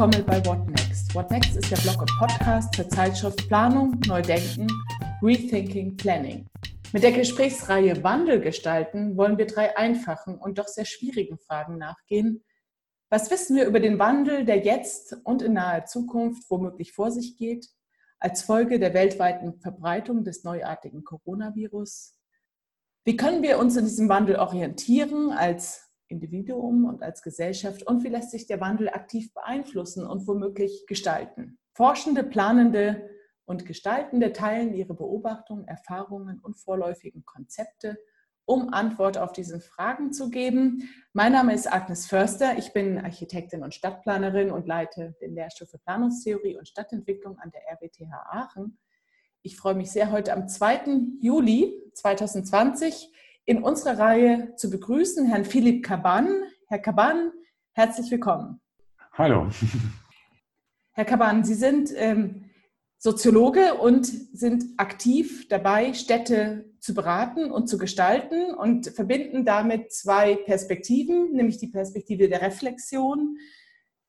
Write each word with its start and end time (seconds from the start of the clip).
Willkommen 0.00 0.24
bei 0.24 0.46
What 0.46 0.66
Next. 0.66 1.14
What 1.14 1.30
Next 1.30 1.56
ist 1.56 1.70
der 1.70 1.76
Blog 1.76 2.00
und 2.00 2.10
Podcast 2.18 2.72
zur 2.74 2.88
Zeitschrift 2.88 3.46
Planung, 3.48 4.00
Neudenken, 4.06 4.66
Rethinking, 5.20 5.94
Planning. 5.94 6.46
Mit 6.94 7.02
der 7.02 7.12
Gesprächsreihe 7.12 8.02
Wandel 8.02 8.40
gestalten 8.40 9.18
wollen 9.18 9.36
wir 9.36 9.46
drei 9.46 9.76
einfachen 9.76 10.38
und 10.38 10.58
doch 10.58 10.68
sehr 10.68 10.86
schwierigen 10.86 11.36
Fragen 11.36 11.76
nachgehen. 11.76 12.42
Was 13.10 13.30
wissen 13.30 13.56
wir 13.56 13.66
über 13.66 13.78
den 13.78 13.98
Wandel, 13.98 14.46
der 14.46 14.60
jetzt 14.64 15.18
und 15.24 15.42
in 15.42 15.52
naher 15.52 15.84
Zukunft 15.84 16.48
womöglich 16.48 16.94
vor 16.94 17.10
sich 17.10 17.36
geht, 17.36 17.68
als 18.20 18.40
Folge 18.40 18.80
der 18.80 18.94
weltweiten 18.94 19.60
Verbreitung 19.60 20.24
des 20.24 20.44
neuartigen 20.44 21.04
Coronavirus? 21.04 22.14
Wie 23.04 23.18
können 23.18 23.42
wir 23.42 23.58
uns 23.58 23.76
in 23.76 23.84
diesem 23.84 24.08
Wandel 24.08 24.36
orientieren 24.36 25.30
als 25.30 25.89
Individuum 26.10 26.84
und 26.84 27.02
als 27.02 27.22
Gesellschaft 27.22 27.82
und 27.86 28.04
wie 28.04 28.08
lässt 28.08 28.30
sich 28.30 28.46
der 28.46 28.60
Wandel 28.60 28.88
aktiv 28.88 29.32
beeinflussen 29.32 30.06
und 30.06 30.26
womöglich 30.26 30.84
gestalten. 30.86 31.58
Forschende, 31.72 32.24
Planende 32.24 33.08
und 33.44 33.66
Gestaltende 33.66 34.32
teilen 34.32 34.74
ihre 34.74 34.94
Beobachtungen, 34.94 35.66
Erfahrungen 35.66 36.40
und 36.40 36.56
vorläufigen 36.56 37.24
Konzepte, 37.24 37.98
um 38.44 38.72
Antwort 38.72 39.18
auf 39.18 39.32
diese 39.32 39.60
Fragen 39.60 40.12
zu 40.12 40.30
geben. 40.30 40.88
Mein 41.12 41.32
Name 41.32 41.54
ist 41.54 41.72
Agnes 41.72 42.06
Förster, 42.06 42.58
ich 42.58 42.72
bin 42.72 42.98
Architektin 42.98 43.62
und 43.62 43.74
Stadtplanerin 43.74 44.50
und 44.50 44.66
leite 44.66 45.14
den 45.20 45.34
Lehrstuhl 45.34 45.68
für 45.68 45.78
Planungstheorie 45.78 46.56
und 46.56 46.66
Stadtentwicklung 46.66 47.38
an 47.38 47.50
der 47.52 47.62
RWTH 47.72 48.12
Aachen. 48.30 48.78
Ich 49.42 49.56
freue 49.56 49.74
mich 49.74 49.90
sehr, 49.90 50.10
heute 50.10 50.32
am 50.32 50.48
2. 50.48 50.80
Juli 51.20 51.90
2020 51.94 53.12
in 53.44 53.62
unserer 53.62 53.98
Reihe 53.98 54.54
zu 54.56 54.70
begrüßen 54.70 55.26
Herrn 55.26 55.44
Philipp 55.44 55.84
Kaban. 55.84 56.42
Herr 56.66 56.78
Kaban, 56.78 57.32
herzlich 57.72 58.10
willkommen. 58.10 58.60
Hallo. 59.12 59.48
Herr 60.92 61.04
Kaban, 61.04 61.44
Sie 61.44 61.54
sind 61.54 61.90
ähm, 61.96 62.50
Soziologe 62.98 63.74
und 63.74 64.06
sind 64.06 64.64
aktiv 64.76 65.48
dabei, 65.48 65.94
Städte 65.94 66.70
zu 66.80 66.94
beraten 66.94 67.50
und 67.50 67.66
zu 67.68 67.78
gestalten 67.78 68.54
und 68.54 68.88
verbinden 68.88 69.44
damit 69.44 69.92
zwei 69.92 70.36
Perspektiven, 70.36 71.32
nämlich 71.32 71.58
die 71.58 71.68
Perspektive 71.68 72.28
der 72.28 72.42
Reflexion. 72.42 73.38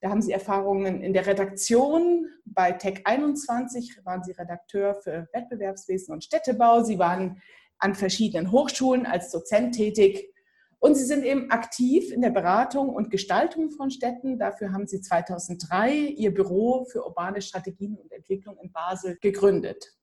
Da 0.02 0.10
haben 0.10 0.22
Sie 0.22 0.32
Erfahrungen 0.32 1.02
in 1.02 1.14
der 1.14 1.28
Redaktion. 1.28 2.28
Bei 2.44 2.72
Tech 2.72 3.02
21 3.06 4.00
waren 4.04 4.24
Sie 4.24 4.32
Redakteur 4.32 4.96
für 4.96 5.30
Wettbewerbswesen 5.32 6.14
und 6.14 6.24
Städtebau. 6.24 6.84
Sie 6.84 7.00
waren 7.00 7.42
an 7.82 7.96
verschiedenen 7.96 8.52
Hochschulen 8.52 9.06
als 9.06 9.32
Dozent 9.32 9.76
tätig. 9.76 10.34
Und 10.80 10.96
sie 10.96 11.06
sind 11.06 11.24
eben 11.24 11.52
aktiv 11.52 12.12
in 12.12 12.22
der 12.22 12.32
Beratung 12.32 12.90
und 12.90 13.12
Gestaltung 13.12 13.70
von 13.70 13.92
Städten. 13.92 14.40
Dafür 14.40 14.72
haben 14.72 14.88
sie 14.88 15.02
2003 15.02 15.94
ihr 15.94 16.34
Büro 16.34 16.86
für 16.86 17.06
urbane 17.06 17.42
Strategien 17.42 17.98
und 17.98 18.12
Entwicklung 18.12 18.58
in 18.58 18.72
Basel 18.72 19.18
gegründet. 19.22 19.94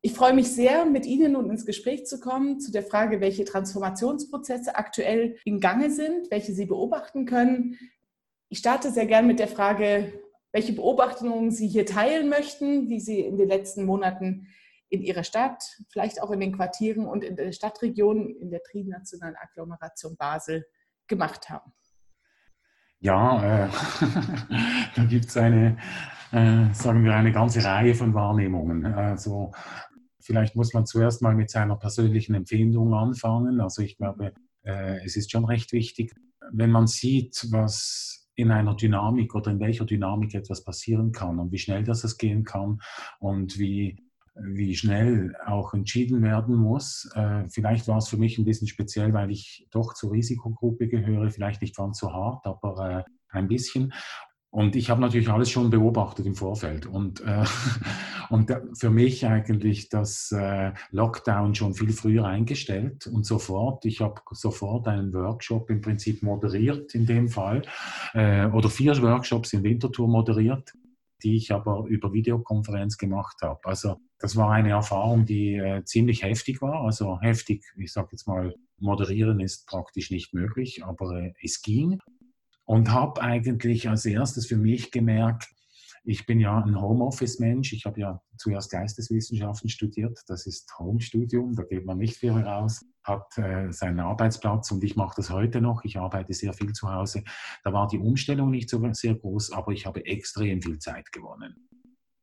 Ich 0.00 0.12
freue 0.12 0.34
mich 0.34 0.52
sehr, 0.52 0.84
mit 0.84 1.06
Ihnen 1.06 1.32
nun 1.32 1.50
ins 1.50 1.66
Gespräch 1.66 2.06
zu 2.06 2.20
kommen 2.20 2.60
zu 2.60 2.70
der 2.70 2.84
Frage, 2.84 3.20
welche 3.20 3.44
Transformationsprozesse 3.44 4.76
aktuell 4.76 5.36
in 5.44 5.60
Gange 5.60 5.90
sind, 5.90 6.30
welche 6.30 6.52
Sie 6.52 6.66
beobachten 6.66 7.24
können. 7.24 7.78
Ich 8.48 8.58
starte 8.58 8.92
sehr 8.92 9.06
gern 9.06 9.26
mit 9.26 9.40
der 9.40 9.48
Frage, 9.48 10.12
welche 10.52 10.72
Beobachtungen 10.72 11.50
Sie 11.50 11.66
hier 11.66 11.84
teilen 11.84 12.28
möchten, 12.28 12.88
wie 12.88 13.00
Sie 13.00 13.20
in 13.20 13.38
den 13.38 13.48
letzten 13.48 13.84
Monaten 13.84 14.46
in 14.90 15.02
ihrer 15.02 15.24
Stadt, 15.24 15.62
vielleicht 15.88 16.22
auch 16.22 16.30
in 16.30 16.40
den 16.40 16.52
Quartieren 16.52 17.06
und 17.06 17.22
in 17.22 17.36
der 17.36 17.52
Stadtregion, 17.52 18.30
in 18.36 18.50
der 18.50 18.62
trinationalen 18.62 19.36
Agglomeration 19.36 20.16
Basel 20.16 20.66
gemacht 21.06 21.50
haben? 21.50 21.72
Ja, 23.00 23.66
äh, 23.66 23.68
da 24.96 25.04
gibt 25.04 25.26
es 25.26 25.36
eine, 25.36 25.78
äh, 26.32 26.72
sagen 26.72 27.04
wir, 27.04 27.14
eine 27.14 27.32
ganze 27.32 27.62
Reihe 27.62 27.94
von 27.94 28.14
Wahrnehmungen. 28.14 28.86
Also 28.86 29.52
vielleicht 30.20 30.56
muss 30.56 30.74
man 30.74 30.86
zuerst 30.86 31.22
mal 31.22 31.34
mit 31.34 31.50
seiner 31.50 31.76
persönlichen 31.76 32.34
Empfindung 32.34 32.94
anfangen. 32.94 33.60
Also 33.60 33.82
ich 33.82 33.96
glaube, 33.96 34.32
äh, 34.64 35.04
es 35.04 35.16
ist 35.16 35.30
schon 35.30 35.44
recht 35.44 35.72
wichtig, 35.72 36.14
wenn 36.50 36.70
man 36.70 36.86
sieht, 36.86 37.46
was 37.50 38.28
in 38.34 38.50
einer 38.50 38.74
Dynamik 38.74 39.34
oder 39.34 39.50
in 39.50 39.60
welcher 39.60 39.84
Dynamik 39.84 40.34
etwas 40.34 40.64
passieren 40.64 41.12
kann 41.12 41.38
und 41.38 41.50
wie 41.50 41.58
schnell 41.58 41.82
das 41.82 42.16
gehen 42.18 42.44
kann 42.44 42.80
und 43.18 43.58
wie 43.58 43.96
wie 44.42 44.74
schnell 44.74 45.34
auch 45.46 45.74
entschieden 45.74 46.22
werden 46.22 46.56
muss. 46.56 47.10
Äh, 47.14 47.48
vielleicht 47.48 47.88
war 47.88 47.98
es 47.98 48.08
für 48.08 48.16
mich 48.16 48.38
ein 48.38 48.44
bisschen 48.44 48.68
speziell, 48.68 49.12
weil 49.12 49.30
ich 49.30 49.66
doch 49.70 49.94
zur 49.94 50.12
Risikogruppe 50.12 50.88
gehöre, 50.88 51.30
vielleicht 51.30 51.62
nicht 51.62 51.76
ganz 51.76 51.98
so 51.98 52.12
hart, 52.12 52.46
aber 52.46 52.90
äh, 52.90 53.04
ein 53.30 53.48
bisschen. 53.48 53.92
Und 54.50 54.76
ich 54.76 54.88
habe 54.88 55.00
natürlich 55.00 55.28
alles 55.28 55.50
schon 55.50 55.68
beobachtet 55.68 56.24
im 56.24 56.34
Vorfeld. 56.34 56.86
Und, 56.86 57.20
äh, 57.20 57.44
und 58.30 58.50
für 58.74 58.90
mich 58.90 59.26
eigentlich 59.26 59.90
das 59.90 60.32
äh, 60.32 60.72
Lockdown 60.90 61.54
schon 61.54 61.74
viel 61.74 61.92
früher 61.92 62.24
eingestellt 62.24 63.06
und 63.06 63.26
sofort. 63.26 63.84
Ich 63.84 64.00
habe 64.00 64.20
sofort 64.32 64.88
einen 64.88 65.12
Workshop 65.12 65.68
im 65.68 65.82
Prinzip 65.82 66.22
moderiert 66.22 66.94
in 66.94 67.04
dem 67.04 67.28
Fall 67.28 67.62
äh, 68.14 68.46
oder 68.46 68.70
vier 68.70 69.00
Workshops 69.02 69.52
in 69.52 69.62
Winterthur 69.62 70.08
moderiert 70.08 70.72
die 71.22 71.36
ich 71.36 71.52
aber 71.52 71.84
über 71.86 72.12
Videokonferenz 72.12 72.96
gemacht 72.96 73.38
habe. 73.42 73.60
Also 73.64 73.96
das 74.18 74.36
war 74.36 74.50
eine 74.50 74.70
Erfahrung, 74.70 75.24
die 75.26 75.54
äh, 75.54 75.84
ziemlich 75.84 76.22
heftig 76.22 76.60
war. 76.62 76.82
Also 76.84 77.20
heftig, 77.20 77.64
ich 77.76 77.92
sage 77.92 78.08
jetzt 78.12 78.26
mal, 78.26 78.54
moderieren 78.78 79.40
ist 79.40 79.66
praktisch 79.66 80.10
nicht 80.10 80.34
möglich, 80.34 80.84
aber 80.84 81.20
äh, 81.20 81.32
es 81.42 81.62
ging. 81.62 82.00
Und 82.64 82.90
habe 82.90 83.22
eigentlich 83.22 83.88
als 83.88 84.04
erstes 84.04 84.46
für 84.46 84.58
mich 84.58 84.90
gemerkt, 84.90 85.48
ich 86.04 86.26
bin 86.26 86.40
ja 86.40 86.62
ein 86.62 86.80
Homeoffice-Mensch. 86.80 87.72
Ich 87.72 87.84
habe 87.84 88.00
ja 88.00 88.22
zuerst 88.36 88.70
Geisteswissenschaften 88.70 89.68
studiert. 89.68 90.18
Das 90.26 90.46
ist 90.46 90.72
Homestudium, 90.78 91.54
da 91.54 91.64
geht 91.64 91.84
man 91.84 91.98
nicht 91.98 92.16
viel 92.16 92.32
raus, 92.32 92.84
hat 93.02 93.36
äh, 93.38 93.72
seinen 93.72 94.00
Arbeitsplatz 94.00 94.70
und 94.70 94.82
ich 94.84 94.96
mache 94.96 95.16
das 95.16 95.30
heute 95.30 95.60
noch. 95.60 95.84
Ich 95.84 95.98
arbeite 95.98 96.32
sehr 96.32 96.52
viel 96.52 96.72
zu 96.72 96.92
Hause. 96.92 97.24
Da 97.64 97.72
war 97.72 97.88
die 97.88 97.98
Umstellung 97.98 98.50
nicht 98.50 98.70
so 98.70 98.82
sehr 98.92 99.14
groß, 99.14 99.52
aber 99.52 99.72
ich 99.72 99.86
habe 99.86 100.04
extrem 100.06 100.62
viel 100.62 100.78
Zeit 100.78 101.10
gewonnen. 101.12 101.68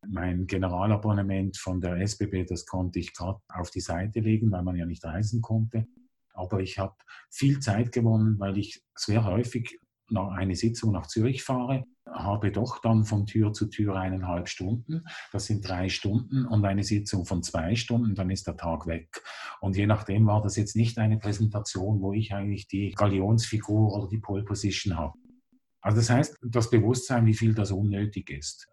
Mein 0.08 0.46
Generalabonnement 0.46 1.56
von 1.58 1.80
der 1.80 1.96
SBB, 1.96 2.44
das 2.48 2.64
konnte 2.66 3.00
ich 3.00 3.12
gerade 3.12 3.40
auf 3.48 3.70
die 3.70 3.80
Seite 3.80 4.20
legen, 4.20 4.52
weil 4.52 4.62
man 4.62 4.76
ja 4.76 4.86
nicht 4.86 5.04
reisen 5.04 5.42
konnte. 5.42 5.86
Aber 6.32 6.60
ich 6.60 6.78
habe 6.78 6.94
viel 7.30 7.58
Zeit 7.60 7.92
gewonnen, 7.92 8.38
weil 8.38 8.56
ich 8.58 8.82
sehr 8.94 9.24
häufig 9.24 9.80
nach 10.10 10.32
eine 10.32 10.54
Sitzung 10.54 10.92
nach 10.92 11.08
Zürich 11.08 11.42
fahre 11.42 11.84
habe 12.10 12.52
doch 12.52 12.80
dann 12.80 13.04
von 13.04 13.26
Tür 13.26 13.52
zu 13.52 13.66
Tür 13.66 13.96
eineinhalb 13.96 14.48
Stunden. 14.48 15.04
Das 15.32 15.46
sind 15.46 15.66
drei 15.66 15.88
Stunden 15.88 16.46
und 16.46 16.64
eine 16.64 16.84
Sitzung 16.84 17.24
von 17.24 17.42
zwei 17.42 17.74
Stunden, 17.74 18.14
dann 18.14 18.30
ist 18.30 18.46
der 18.46 18.56
Tag 18.56 18.86
weg. 18.86 19.22
Und 19.60 19.76
je 19.76 19.86
nachdem 19.86 20.26
war 20.26 20.42
das 20.42 20.56
jetzt 20.56 20.76
nicht 20.76 20.98
eine 20.98 21.18
Präsentation, 21.18 22.00
wo 22.00 22.12
ich 22.12 22.32
eigentlich 22.32 22.68
die 22.68 22.92
Galionsfigur 22.92 23.94
oder 23.94 24.08
die 24.08 24.18
Pole 24.18 24.44
Position 24.44 24.96
habe. 24.96 25.14
Also 25.80 25.98
das 25.98 26.10
heißt, 26.10 26.38
das 26.42 26.70
Bewusstsein, 26.70 27.26
wie 27.26 27.34
viel 27.34 27.54
das 27.54 27.70
unnötig 27.70 28.30
ist. 28.30 28.68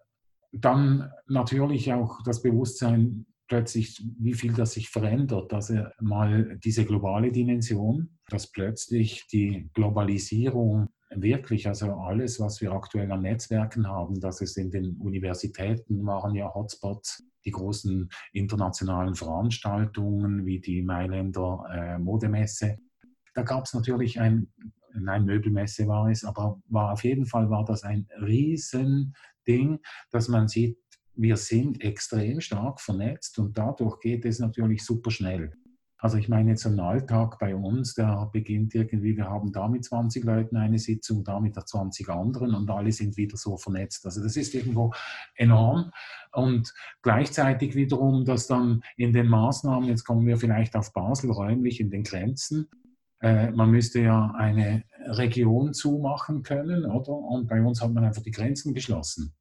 Dann 0.52 1.12
natürlich 1.28 1.92
auch 1.94 2.22
das 2.24 2.42
Bewusstsein 2.42 3.26
plötzlich, 3.48 4.04
wie 4.20 4.34
viel 4.34 4.54
das 4.54 4.74
sich 4.74 4.90
verändert. 4.90 5.54
Also 5.54 5.84
mal 6.00 6.58
diese 6.64 6.86
globale 6.86 7.32
Dimension, 7.32 8.18
dass 8.30 8.52
plötzlich 8.52 9.28
die 9.32 9.70
Globalisierung 9.74 10.90
wirklich, 11.16 11.68
also 11.68 11.94
alles, 11.94 12.40
was 12.40 12.62
wir 12.62 12.72
aktuell 12.72 13.12
an 13.12 13.22
Netzwerken 13.22 13.88
haben, 13.88 14.19
dass 14.19 14.41
es 14.41 14.58
in 14.58 14.72
den 14.72 14.97
Universitäten 14.97 16.05
waren 16.05 16.35
ja 16.35 16.53
Hotspots, 16.53 17.23
die 17.46 17.52
großen 17.52 18.09
internationalen 18.32 19.16
Veranstaltungen 19.16 20.46
wie 20.46 20.59
die 20.59 20.82
Mailänder 20.82 21.66
äh, 21.73 21.97
Modemesse. 21.97 22.78
Da 23.34 23.43
gab 23.43 23.66
es 23.66 23.73
natürlich 23.73 24.20
ein, 24.20 24.47
nein, 24.93 25.26
Möbelmesse 25.26 25.88
war 25.88 26.09
es, 26.09 26.23
aber 26.23 26.61
war 26.67 26.93
auf 26.93 27.03
jeden 27.03 27.26
Fall 27.26 27.49
war 27.49 27.66
das 27.66 27.84
ein 27.84 28.08
Riesending, 28.22 29.79
dass 30.11 30.28
man 30.28 30.47
sieht, 30.47 30.78
wir 31.16 31.38
sind 31.38 31.82
extrem 31.84 32.41
stark 32.41 32.82
vernetzt 32.82 33.38
und 33.38 33.58
dadurch 33.58 33.99
geht 33.99 34.26
es 34.26 34.40
natürlich 34.40 34.84
super 34.84 35.11
schnell. 35.11 35.53
Also 36.03 36.17
ich 36.17 36.28
meine 36.28 36.50
jetzt 36.50 36.66
ein 36.66 36.82
Alltag 36.82 37.40
bei 37.40 37.55
uns, 37.55 37.94
der 37.94 38.29
beginnt 38.34 38.76
irgendwie, 38.76 39.16
wir 39.16 39.29
haben 39.29 39.53
da 39.53 39.70
mit 39.70 39.85
20 39.85 40.26
Leuten 40.26 40.58
eine 40.58 40.78
Sitzung, 40.78 41.23
da 41.23 41.40
mit 41.40 41.55
20 41.55 42.09
anderen 42.09 42.55
und 42.55 42.70
alle 42.70 42.91
sind 42.91 43.16
wieder 43.16 43.38
so 43.38 43.55
vernetzt. 43.55 44.05
Also 44.05 44.22
das 44.22 44.35
ist 44.35 44.53
irgendwo 44.53 44.91
enorm. 45.35 45.91
Und 46.34 46.73
gleichzeitig 47.03 47.76
wiederum, 47.76 48.26
dass 48.26 48.47
dann 48.47 48.84
in 48.97 49.14
den 49.14 49.28
Maßnahmen, 49.28 49.88
jetzt 49.88 50.03
kommen 50.03 50.28
wir 50.28 50.35
vielleicht 50.35 50.76
auf 50.76 50.91
Basel 50.91 51.32
räumlich 51.32 51.79
in 51.79 51.90
den 51.90 52.03
Grenzen, 52.03 52.67
äh, 53.22 53.52
man 53.52 53.72
müsste 53.72 54.02
ja 54.02 54.34
eine 54.38 54.84
Region 55.05 55.73
zumachen 55.73 56.44
können, 56.44 56.84
oder? 56.85 57.14
Und 57.14 57.47
bei 57.47 57.61
uns 57.61 57.82
hat 57.82 57.94
man 57.94 58.03
einfach 58.03 58.23
die 58.23 58.32
Grenzen 58.32 58.73
geschlossen. 58.73 59.34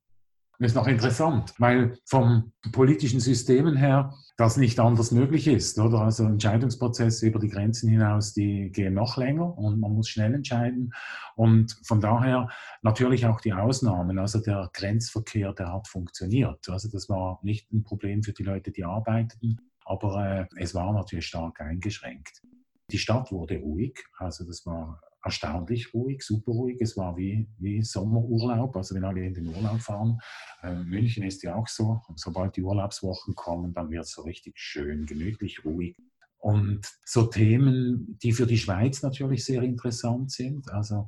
Das 0.58 0.72
ist 0.72 0.76
noch 0.76 0.86
interessant, 0.86 1.54
weil 1.58 1.98
vom 2.04 2.52
politischen 2.70 3.20
Systemen 3.20 3.76
her 3.76 4.14
das 4.36 4.56
nicht 4.56 4.78
anders 4.78 5.10
möglich 5.10 5.48
ist, 5.48 5.78
oder? 5.78 6.00
Also 6.00 6.24
Entscheidungsprozesse 6.24 7.26
über 7.26 7.38
die 7.38 7.48
Grenzen 7.48 7.88
hinaus, 7.88 8.32
die 8.32 8.70
gehen 8.70 8.94
noch 8.94 9.16
länger 9.16 9.56
und 9.58 9.80
man 9.80 9.92
muss 9.92 10.08
schnell 10.08 10.34
entscheiden. 10.34 10.92
Und 11.34 11.76
von 11.84 12.00
daher 12.00 12.48
natürlich 12.82 13.26
auch 13.26 13.40
die 13.40 13.52
Ausnahmen. 13.52 14.18
Also 14.18 14.40
der 14.40 14.70
Grenzverkehr, 14.72 15.52
der 15.52 15.72
hat 15.72 15.88
funktioniert. 15.88 16.68
Also 16.68 16.88
das 16.88 17.08
war 17.08 17.40
nicht 17.42 17.72
ein 17.72 17.82
Problem 17.82 18.22
für 18.22 18.32
die 18.32 18.44
Leute, 18.44 18.70
die 18.70 18.84
arbeiteten, 18.84 19.60
aber 19.84 20.24
äh, 20.24 20.46
es 20.56 20.74
war 20.74 20.92
natürlich 20.92 21.26
stark 21.26 21.60
eingeschränkt. 21.60 22.42
Die 22.90 22.98
Stadt 22.98 23.32
wurde 23.32 23.58
ruhig, 23.58 24.04
also 24.18 24.44
das 24.44 24.66
war 24.66 25.00
erstaunlich 25.24 25.94
ruhig, 25.94 26.22
super 26.22 26.52
ruhig. 26.52 26.78
Es 26.80 26.96
war 26.96 27.16
wie, 27.16 27.48
wie 27.58 27.82
Sommerurlaub, 27.82 28.76
also 28.76 28.94
wenn 28.94 29.04
alle 29.04 29.24
in 29.24 29.34
den 29.34 29.46
Urlaub 29.48 29.80
fahren. 29.80 30.18
Äh, 30.62 30.74
München 30.74 31.24
ist 31.24 31.42
ja 31.42 31.54
auch 31.54 31.68
so. 31.68 32.00
Sobald 32.16 32.56
die 32.56 32.62
Urlaubswochen 32.62 33.34
kommen, 33.34 33.72
dann 33.72 33.90
wird 33.90 34.04
es 34.04 34.12
so 34.12 34.22
richtig 34.22 34.58
schön, 34.58 35.06
gemütlich, 35.06 35.64
ruhig. 35.64 35.96
Und 36.38 36.80
so 37.04 37.26
Themen, 37.26 38.18
die 38.20 38.32
für 38.32 38.46
die 38.46 38.58
Schweiz 38.58 39.02
natürlich 39.02 39.44
sehr 39.44 39.62
interessant 39.62 40.32
sind, 40.32 40.70
also 40.72 41.06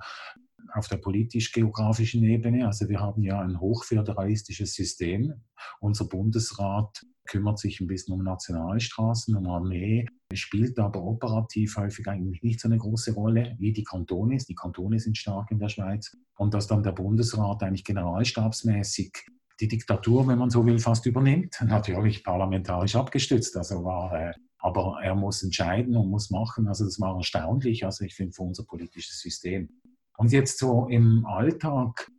auf 0.73 0.89
der 0.89 0.99
politisch-geografischen 0.99 2.23
Ebene. 2.23 2.67
Also 2.67 2.89
wir 2.89 3.01
haben 3.01 3.23
ja 3.23 3.41
ein 3.41 3.61
hochföderalistisches 3.61 4.75
System. 4.75 5.35
Unser 5.81 6.07
Bundesrat 6.07 7.03
kümmert 7.27 7.59
sich 7.59 7.81
ein 7.81 7.87
bisschen 7.87 8.15
um 8.15 8.23
Nationalstraßen, 8.23 9.35
um 9.35 9.47
Armee, 9.49 10.07
spielt 10.37 10.79
aber 10.79 11.03
operativ 11.03 11.77
häufig 11.77 12.07
eigentlich 12.09 12.43
nicht 12.43 12.61
so 12.61 12.69
eine 12.69 12.79
große 12.79 13.15
Rolle 13.15 13.57
wie 13.59 13.73
die 13.73 13.85
Kantone. 13.85 14.37
Die 14.37 14.55
Kantone 14.55 14.99
sind 14.99 15.17
stark 15.17 15.51
in 15.51 15.59
der 15.59 15.69
Schweiz. 15.69 16.17
Und 16.37 16.55
dass 16.55 16.67
dann 16.67 16.83
der 16.83 16.93
Bundesrat 16.93 17.63
eigentlich 17.63 17.85
generalstabsmäßig 17.85 19.13
die 19.61 19.69
Diktatur, 19.69 20.27
wenn 20.27 20.39
man 20.39 20.51
so 20.51 20.67
will, 20.67 20.79
fast 20.79 21.07
übernimmt. 21.07 21.57
Natürlich 21.65 22.25
parlamentarisch 22.25 22.97
abgestützt, 22.97 23.57
also 23.57 23.85
war, 23.85 24.13
äh, 24.13 24.33
aber 24.59 24.99
er 25.03 25.15
muss 25.15 25.43
entscheiden 25.43 25.97
und 25.97 26.11
muss 26.11 26.31
machen. 26.31 26.67
Also 26.67 26.85
das 26.85 26.99
war 27.01 27.17
erstaunlich, 27.17 27.85
also 27.85 28.05
ich 28.05 28.15
finde, 28.15 28.33
für 28.33 28.43
unser 28.43 28.65
politisches 28.65 29.21
System. 29.21 29.69
Und 30.17 30.33
jetzt 30.33 30.59
so 30.59 30.87
im 30.89 31.27
Alltag, 31.27 32.11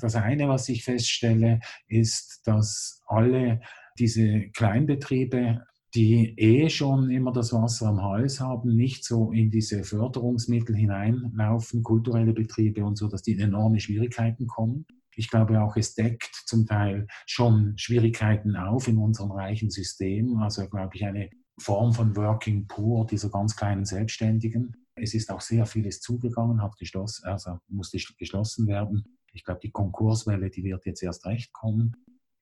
das 0.00 0.14
eine, 0.14 0.48
was 0.48 0.68
ich 0.68 0.84
feststelle, 0.84 1.60
ist, 1.88 2.42
dass 2.46 3.02
alle 3.06 3.60
diese 3.98 4.48
Kleinbetriebe 4.50 5.64
die 5.94 6.34
eh 6.36 6.68
schon 6.70 7.10
immer 7.10 7.32
das 7.32 7.52
Wasser 7.52 7.86
am 7.86 8.02
Hals 8.02 8.40
haben, 8.40 8.74
nicht 8.74 9.04
so 9.04 9.30
in 9.30 9.50
diese 9.50 9.84
Förderungsmittel 9.84 10.74
hineinlaufen, 10.74 11.82
kulturelle 11.82 12.32
Betriebe 12.32 12.84
und 12.84 12.96
so, 12.96 13.08
dass 13.08 13.22
die 13.22 13.32
in 13.32 13.40
enorme 13.40 13.78
Schwierigkeiten 13.78 14.46
kommen. 14.46 14.86
Ich 15.14 15.30
glaube 15.30 15.62
auch, 15.62 15.76
es 15.76 15.94
deckt 15.94 16.34
zum 16.46 16.66
Teil 16.66 17.06
schon 17.26 17.74
Schwierigkeiten 17.76 18.56
auf 18.56 18.88
in 18.88 18.98
unserem 18.98 19.30
reichen 19.30 19.70
System. 19.70 20.38
Also, 20.38 20.68
glaube 20.68 20.96
ich, 20.96 21.04
eine 21.04 21.30
Form 21.58 21.92
von 21.92 22.16
Working 22.16 22.66
Poor 22.66 23.06
dieser 23.06 23.30
ganz 23.30 23.54
kleinen 23.54 23.84
Selbstständigen. 23.84 24.72
Es 24.96 25.14
ist 25.14 25.30
auch 25.30 25.40
sehr 25.40 25.66
vieles 25.66 26.00
zugegangen, 26.00 26.60
hat 26.60 26.76
geschlossen, 26.76 27.24
also 27.26 27.58
musste 27.68 27.98
geschlossen 28.18 28.66
werden. 28.66 29.04
Ich 29.32 29.44
glaube, 29.44 29.60
die 29.62 29.70
Konkurswelle, 29.70 30.50
die 30.50 30.64
wird 30.64 30.84
jetzt 30.86 31.02
erst 31.02 31.26
recht 31.26 31.52
kommen 31.52 31.94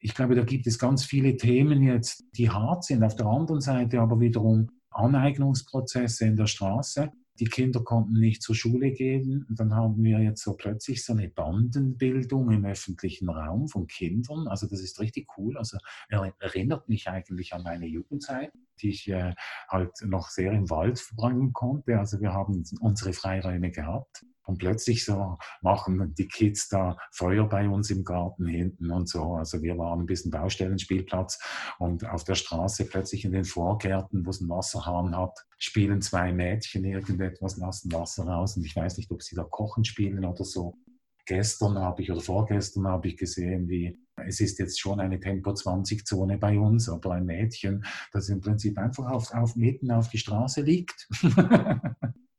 ich 0.03 0.15
glaube, 0.15 0.35
da 0.35 0.43
gibt 0.43 0.67
es 0.67 0.79
ganz 0.81 1.05
viele 1.05 1.37
Themen 1.37 1.81
jetzt, 1.83 2.25
die 2.37 2.51
hart 2.51 2.85
sind. 2.85 3.05
Auf 3.05 3.15
der 3.15 3.27
anderen 3.27 3.61
Seite 3.61 4.01
aber 4.01 4.19
wiederum 4.19 4.69
Aneignungsprozesse 4.91 6.27
in 6.27 6.37
der 6.37 6.47
Straße. 6.47 7.11
Die 7.39 7.45
Kinder 7.47 7.83
konnten 7.83 8.19
nicht 8.19 8.43
zur 8.43 8.57
Schule 8.57 8.91
gehen. 8.91 9.47
Dann 9.49 9.75
haben 9.75 10.03
wir 10.03 10.19
jetzt 10.19 10.43
so 10.43 10.55
plötzlich 10.55 11.05
so 11.05 11.13
eine 11.13 11.29
Bandenbildung 11.29 12.51
im 12.51 12.65
öffentlichen 12.65 13.31
Raum 13.31 13.69
von 13.69 13.87
Kindern. 13.87 14.49
Also 14.49 14.67
das 14.67 14.81
ist 14.81 15.01
richtig 15.01 15.29
cool. 15.39 15.57
Also 15.57 15.79
er 16.09 16.35
erinnert 16.41 16.89
mich 16.89 17.09
eigentlich 17.09 17.55
an 17.55 17.63
meine 17.63 17.87
Jugendzeit, 17.87 18.53
die 18.83 18.91
ich 18.91 19.09
äh, 19.09 19.35
halt 19.69 19.93
noch 20.03 20.29
sehr 20.29 20.53
im 20.53 20.71
Wald 20.71 20.99
verbringen 20.99 21.53
konnte. 21.53 21.99
Also 21.99 22.21
wir 22.21 22.33
haben 22.33 22.63
unsere 22.81 23.13
Freiräume 23.13 23.71
gehabt. 23.71 24.25
Und 24.45 24.59
plötzlich 24.59 25.05
so 25.05 25.39
machen 25.61 26.15
die 26.19 26.27
Kids 26.27 26.69
da 26.69 26.97
Feuer 27.13 27.49
bei 27.49 27.69
uns 27.69 27.91
im 27.91 28.05
Garten 28.05 28.47
hinten 28.47 28.91
und 28.91 29.09
so. 29.09 29.35
Also 29.35 29.63
wir 29.63 29.79
waren 29.79 30.01
ein 30.01 30.07
bisschen 30.07 30.33
Baustellenspielplatz 30.33 31.39
und 31.79 32.05
auf 32.09 32.25
der 32.25 32.35
Straße 32.35 32.87
plötzlich 32.87 33.25
in 33.25 33.33
den 33.33 33.45
Vorgärten, 33.45 34.27
wo 34.27 34.31
es 34.31 34.41
einen 34.41 34.51
Wasserhahn 34.51 35.17
hat, 35.17 35.39
spielen 35.59 36.03
zwei 36.03 36.33
Mädchen 36.33 36.85
irgendetwas, 36.85 37.57
lassen 37.57 37.93
Wasser 37.93 38.25
raus 38.25 38.57
und 38.57 38.67
ich 38.67 38.75
weiß 38.75 38.97
nicht, 38.97 39.13
ob 39.13 39.23
sie 39.23 39.37
da 39.37 39.45
kochen 39.45 39.85
spielen 39.85 40.25
oder 40.25 40.45
so. 40.45 40.75
Gestern 41.33 41.79
habe 41.79 42.03
ich 42.03 42.13
oder 42.13 42.21
vorgestern 42.21 42.87
habe 42.87 43.09
ich 43.09 43.17
gesehen, 43.17 43.67
wie 43.67 43.99
es 44.17 44.39
ist 44.41 44.59
jetzt 44.59 44.79
schon 44.79 45.01
eine 45.01 45.19
Tempo-20-Zone 45.19 46.37
bei 46.37 46.59
uns, 46.59 46.91
aber 46.91 47.13
ein 47.13 47.25
Mädchen, 47.25 47.87
das 48.13 48.29
im 48.29 48.43
Prinzip 48.43 48.77
einfach 48.77 49.11
auf, 49.11 49.33
auf, 49.33 49.57
mitten 49.57 49.91
auf 49.93 50.11
die 50.11 50.19
Straße 50.19 50.61
liegt. 50.61 51.09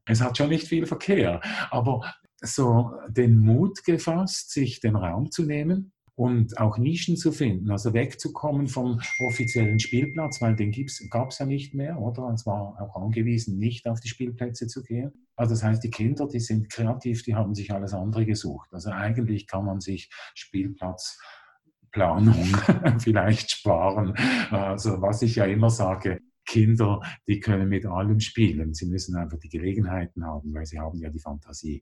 Es 0.05 0.19
hat 0.19 0.37
schon 0.37 0.49
nicht 0.49 0.67
viel 0.67 0.85
Verkehr, 0.85 1.39
aber 1.71 2.13
so 2.41 2.91
den 3.07 3.37
Mut 3.37 3.85
gefasst, 3.85 4.51
sich 4.51 4.81
den 4.81 4.97
Raum 4.97 5.31
zu 5.31 5.43
nehmen 5.43 5.93
und 6.15 6.59
auch 6.59 6.77
Nischen 6.77 7.17
zu 7.17 7.31
finden, 7.31 7.71
also 7.71 7.91
wegzukommen 7.93 8.67
vom 8.67 8.99
offiziellen 9.27 9.79
Spielplatz, 9.79 10.39
weil 10.41 10.55
den 10.55 10.71
gab 11.09 11.31
es 11.31 11.39
ja 11.39 11.47
nicht 11.47 11.73
mehr, 11.73 11.99
oder? 11.99 12.29
Es 12.33 12.45
war 12.45 12.79
auch 12.79 12.95
angewiesen, 13.01 13.57
nicht 13.57 13.87
auf 13.87 13.99
die 13.99 14.09
Spielplätze 14.09 14.67
zu 14.67 14.83
gehen. 14.83 15.11
Also 15.35 15.55
das 15.55 15.63
heißt, 15.63 15.83
die 15.83 15.89
Kinder, 15.89 16.27
die 16.27 16.39
sind 16.39 16.69
kreativ, 16.69 17.23
die 17.23 17.33
haben 17.33 17.55
sich 17.55 17.73
alles 17.73 17.95
andere 17.95 18.25
gesucht. 18.25 18.69
Also 18.71 18.91
eigentlich 18.91 19.47
kann 19.47 19.65
man 19.65 19.81
sich 19.81 20.11
Spielplatzplanung 20.35 22.45
vielleicht 22.99 23.49
sparen. 23.49 24.13
Also 24.51 25.01
was 25.01 25.23
ich 25.23 25.37
ja 25.37 25.45
immer 25.45 25.71
sage, 25.71 26.19
Kinder, 26.45 27.01
die 27.27 27.39
können 27.39 27.69
mit 27.69 27.85
allem 27.85 28.19
spielen. 28.19 28.75
Sie 28.75 28.85
müssen 28.85 29.15
einfach 29.15 29.39
die 29.39 29.49
Gelegenheiten 29.49 30.25
haben, 30.25 30.53
weil 30.53 30.65
sie 30.65 30.79
haben 30.79 30.99
ja 30.99 31.09
die 31.09 31.21
Fantasie. 31.21 31.81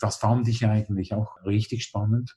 Das 0.00 0.16
fand 0.16 0.48
ich 0.48 0.66
eigentlich 0.66 1.14
auch 1.14 1.36
richtig 1.46 1.84
spannend. 1.84 2.36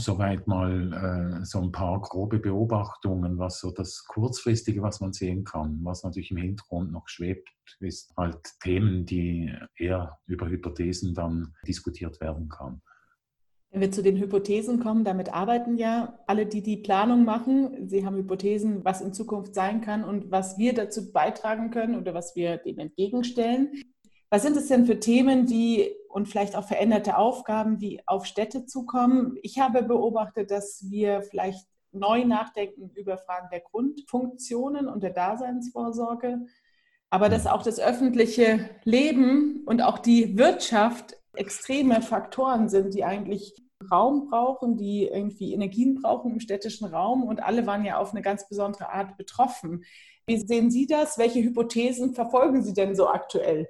Soweit 0.00 0.46
mal 0.46 1.40
äh, 1.40 1.44
so 1.44 1.60
ein 1.60 1.72
paar 1.72 2.00
grobe 2.02 2.38
Beobachtungen, 2.38 3.38
was 3.38 3.60
so 3.60 3.70
das 3.70 4.04
Kurzfristige, 4.06 4.82
was 4.82 5.00
man 5.00 5.14
sehen 5.14 5.44
kann, 5.44 5.80
was 5.82 6.04
natürlich 6.04 6.30
im 6.30 6.36
Hintergrund 6.36 6.92
noch 6.92 7.08
schwebt, 7.08 7.48
ist 7.80 8.12
halt 8.16 8.38
Themen, 8.62 9.06
die 9.06 9.54
eher 9.76 10.18
über 10.26 10.48
Hypothesen 10.48 11.14
dann 11.14 11.54
diskutiert 11.66 12.20
werden 12.20 12.48
kann. 12.50 12.82
Wenn 13.70 13.80
wir 13.80 13.90
zu 13.90 14.02
den 14.02 14.16
Hypothesen 14.16 14.80
kommen, 14.80 15.04
damit 15.04 15.32
arbeiten 15.32 15.76
ja 15.76 16.18
alle, 16.26 16.46
die 16.46 16.62
die 16.62 16.76
Planung 16.76 17.24
machen. 17.24 17.88
Sie 17.88 18.06
haben 18.06 18.16
Hypothesen, 18.16 18.84
was 18.84 19.00
in 19.00 19.12
Zukunft 19.12 19.54
sein 19.54 19.80
kann 19.80 20.04
und 20.04 20.30
was 20.30 20.56
wir 20.56 20.72
dazu 20.72 21.12
beitragen 21.12 21.70
können 21.70 21.96
oder 21.96 22.14
was 22.14 22.36
wir 22.36 22.58
dem 22.58 22.78
entgegenstellen. 22.78 23.82
Was 24.30 24.42
sind 24.42 24.56
es 24.56 24.68
denn 24.68 24.86
für 24.86 24.98
Themen, 24.98 25.46
die 25.46 25.90
und 26.16 26.30
vielleicht 26.30 26.56
auch 26.56 26.66
veränderte 26.66 27.18
Aufgaben, 27.18 27.78
die 27.78 28.00
auf 28.06 28.24
Städte 28.24 28.64
zukommen? 28.64 29.36
Ich 29.42 29.58
habe 29.58 29.82
beobachtet, 29.82 30.50
dass 30.50 30.88
wir 30.88 31.20
vielleicht 31.20 31.66
neu 31.92 32.24
nachdenken 32.24 32.90
über 32.94 33.18
Fragen 33.18 33.48
der 33.52 33.60
Grundfunktionen 33.60 34.88
und 34.88 35.02
der 35.02 35.10
Daseinsvorsorge, 35.10 36.46
aber 37.10 37.28
dass 37.28 37.46
auch 37.46 37.62
das 37.62 37.78
öffentliche 37.78 38.70
Leben 38.84 39.62
und 39.66 39.82
auch 39.82 39.98
die 39.98 40.38
Wirtschaft 40.38 41.18
extreme 41.34 42.00
Faktoren 42.00 42.70
sind, 42.70 42.94
die 42.94 43.04
eigentlich 43.04 43.54
Raum 43.92 44.30
brauchen, 44.30 44.78
die 44.78 45.06
irgendwie 45.06 45.52
Energien 45.52 46.00
brauchen 46.00 46.32
im 46.32 46.40
städtischen 46.40 46.86
Raum 46.86 47.24
und 47.24 47.42
alle 47.42 47.66
waren 47.66 47.84
ja 47.84 47.98
auf 47.98 48.12
eine 48.12 48.22
ganz 48.22 48.48
besondere 48.48 48.88
Art 48.88 49.18
betroffen. 49.18 49.84
Wie 50.26 50.38
sehen 50.38 50.70
Sie 50.70 50.86
das? 50.86 51.18
Welche 51.18 51.42
Hypothesen 51.42 52.14
verfolgen 52.14 52.62
Sie 52.62 52.72
denn 52.72 52.96
so 52.96 53.06
aktuell? 53.06 53.68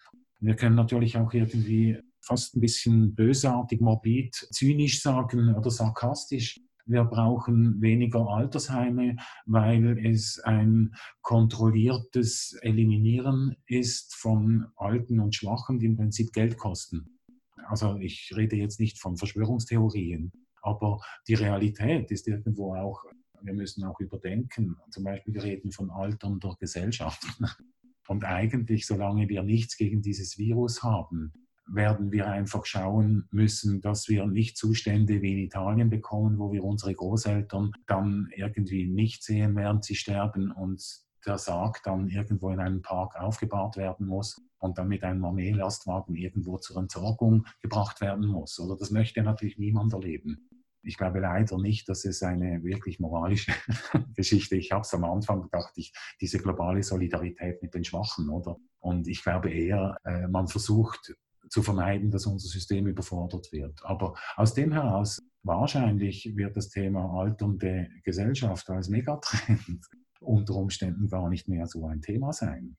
Wir 0.40 0.56
können 0.56 0.74
natürlich 0.74 1.16
auch 1.16 1.32
irgendwie 1.32 2.02
fast 2.24 2.56
ein 2.56 2.60
bisschen 2.60 3.14
bösartig, 3.14 3.80
morbid, 3.80 4.34
zynisch 4.50 5.02
sagen 5.02 5.54
oder 5.54 5.70
sarkastisch. 5.70 6.60
Wir 6.86 7.04
brauchen 7.04 7.80
weniger 7.80 8.28
Altersheime, 8.28 9.16
weil 9.46 9.98
es 10.04 10.38
ein 10.40 10.94
kontrolliertes 11.22 12.58
Eliminieren 12.60 13.56
ist 13.66 14.14
von 14.14 14.66
Alten 14.76 15.20
und 15.20 15.34
Schwachen, 15.34 15.78
die 15.78 15.86
im 15.86 15.96
Prinzip 15.96 16.32
Geld 16.32 16.58
kosten. 16.58 17.18
Also 17.66 17.96
ich 17.96 18.32
rede 18.36 18.56
jetzt 18.56 18.80
nicht 18.80 19.00
von 19.00 19.16
Verschwörungstheorien, 19.16 20.32
aber 20.60 21.00
die 21.26 21.34
Realität 21.34 22.10
ist 22.10 22.28
irgendwo 22.28 22.74
auch, 22.74 23.04
wir 23.40 23.54
müssen 23.54 23.84
auch 23.84 24.00
überdenken. 24.00 24.76
Zum 24.90 25.04
Beispiel, 25.04 25.34
wir 25.34 25.42
reden 25.42 25.72
von 25.72 25.90
alternder 25.90 26.56
Gesellschaft. 26.60 27.22
Und 28.08 28.24
eigentlich, 28.24 28.86
solange 28.86 29.28
wir 29.30 29.42
nichts 29.42 29.78
gegen 29.78 30.02
dieses 30.02 30.36
Virus 30.36 30.82
haben, 30.82 31.32
werden 31.66 32.12
wir 32.12 32.28
einfach 32.28 32.66
schauen 32.66 33.26
müssen, 33.30 33.80
dass 33.80 34.08
wir 34.08 34.26
nicht 34.26 34.56
Zustände 34.56 35.22
wie 35.22 35.32
in 35.32 35.38
Italien 35.38 35.90
bekommen, 35.90 36.38
wo 36.38 36.52
wir 36.52 36.62
unsere 36.64 36.94
Großeltern 36.94 37.72
dann 37.86 38.28
irgendwie 38.34 38.86
nicht 38.86 39.22
sehen, 39.22 39.56
während 39.56 39.84
sie 39.84 39.94
sterben 39.94 40.50
und 40.50 41.04
der 41.26 41.38
Sarg 41.38 41.82
dann 41.84 42.08
irgendwo 42.08 42.50
in 42.50 42.60
einem 42.60 42.82
Park 42.82 43.16
aufgebahrt 43.16 43.76
werden 43.76 44.06
muss 44.06 44.40
und 44.58 44.78
dann 44.78 44.88
mit 44.88 45.02
einem 45.04 45.24
Armeelastwagen 45.24 46.14
irgendwo 46.14 46.58
zur 46.58 46.76
Entsorgung 46.78 47.46
gebracht 47.62 48.00
werden 48.00 48.26
muss. 48.26 48.58
Oder 48.58 48.76
das 48.76 48.90
möchte 48.90 49.22
natürlich 49.22 49.58
niemand 49.58 49.92
erleben. 49.92 50.48
Ich 50.82 50.98
glaube 50.98 51.20
leider 51.20 51.58
nicht, 51.58 51.88
dass 51.88 52.04
es 52.04 52.22
eine 52.22 52.62
wirklich 52.62 53.00
moralische 53.00 53.52
Geschichte. 54.14 54.56
ist. 54.56 54.66
Ich 54.66 54.72
habe 54.72 54.82
es 54.82 54.92
am 54.92 55.04
Anfang 55.04 55.42
gedacht, 55.42 55.72
ich, 55.76 55.94
diese 56.20 56.38
globale 56.38 56.82
Solidarität 56.82 57.62
mit 57.62 57.72
den 57.72 57.84
Schwachen, 57.84 58.28
oder? 58.28 58.58
Und 58.80 59.08
ich 59.08 59.22
glaube 59.22 59.50
eher, 59.50 59.96
äh, 60.04 60.28
man 60.28 60.46
versucht 60.46 61.14
zu 61.48 61.62
vermeiden, 61.62 62.10
dass 62.10 62.26
unser 62.26 62.48
System 62.48 62.86
überfordert 62.86 63.52
wird. 63.52 63.80
Aber 63.84 64.14
aus 64.36 64.54
dem 64.54 64.72
heraus, 64.72 65.20
wahrscheinlich 65.42 66.36
wird 66.36 66.56
das 66.56 66.68
Thema 66.68 67.20
alternde 67.20 67.88
Gesellschaft 68.02 68.68
als 68.70 68.88
Megatrend 68.88 69.86
unter 70.20 70.54
Umständen 70.54 71.08
gar 71.08 71.28
nicht 71.28 71.48
mehr 71.48 71.66
so 71.66 71.86
ein 71.86 72.00
Thema 72.00 72.32
sein. 72.32 72.76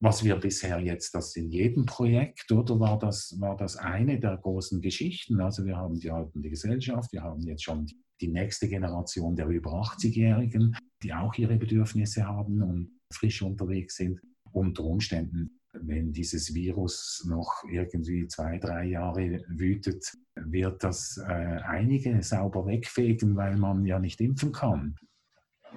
Was 0.00 0.22
wir 0.22 0.36
bisher 0.36 0.80
jetzt, 0.80 1.14
das 1.14 1.34
in 1.34 1.48
jedem 1.48 1.86
Projekt, 1.86 2.52
oder 2.52 2.78
war 2.78 2.98
das, 2.98 3.36
war 3.40 3.56
das 3.56 3.76
eine 3.76 4.20
der 4.20 4.36
großen 4.36 4.80
Geschichten? 4.80 5.40
Also 5.40 5.64
wir 5.64 5.76
haben 5.76 5.98
die 5.98 6.10
alternde 6.10 6.50
Gesellschaft, 6.50 7.12
wir 7.12 7.22
haben 7.22 7.40
jetzt 7.42 7.64
schon 7.64 7.86
die 8.20 8.28
nächste 8.28 8.68
Generation 8.68 9.34
der 9.34 9.46
über 9.46 9.72
80-Jährigen, 9.72 10.76
die 11.02 11.12
auch 11.12 11.34
ihre 11.36 11.56
Bedürfnisse 11.56 12.26
haben 12.26 12.62
und 12.62 13.00
frisch 13.10 13.42
unterwegs 13.42 13.96
sind. 13.96 14.20
Unter 14.52 14.84
Umständen 14.84 15.58
wenn 15.80 16.12
dieses 16.12 16.54
Virus 16.54 17.24
noch 17.28 17.64
irgendwie 17.70 18.26
zwei, 18.28 18.58
drei 18.58 18.84
Jahre 18.84 19.42
wütet, 19.48 20.12
wird 20.34 20.82
das 20.82 21.18
äh, 21.18 21.32
einige 21.32 22.22
sauber 22.22 22.66
wegfegen, 22.66 23.36
weil 23.36 23.56
man 23.56 23.84
ja 23.84 23.98
nicht 23.98 24.20
impfen 24.20 24.52
kann. 24.52 24.96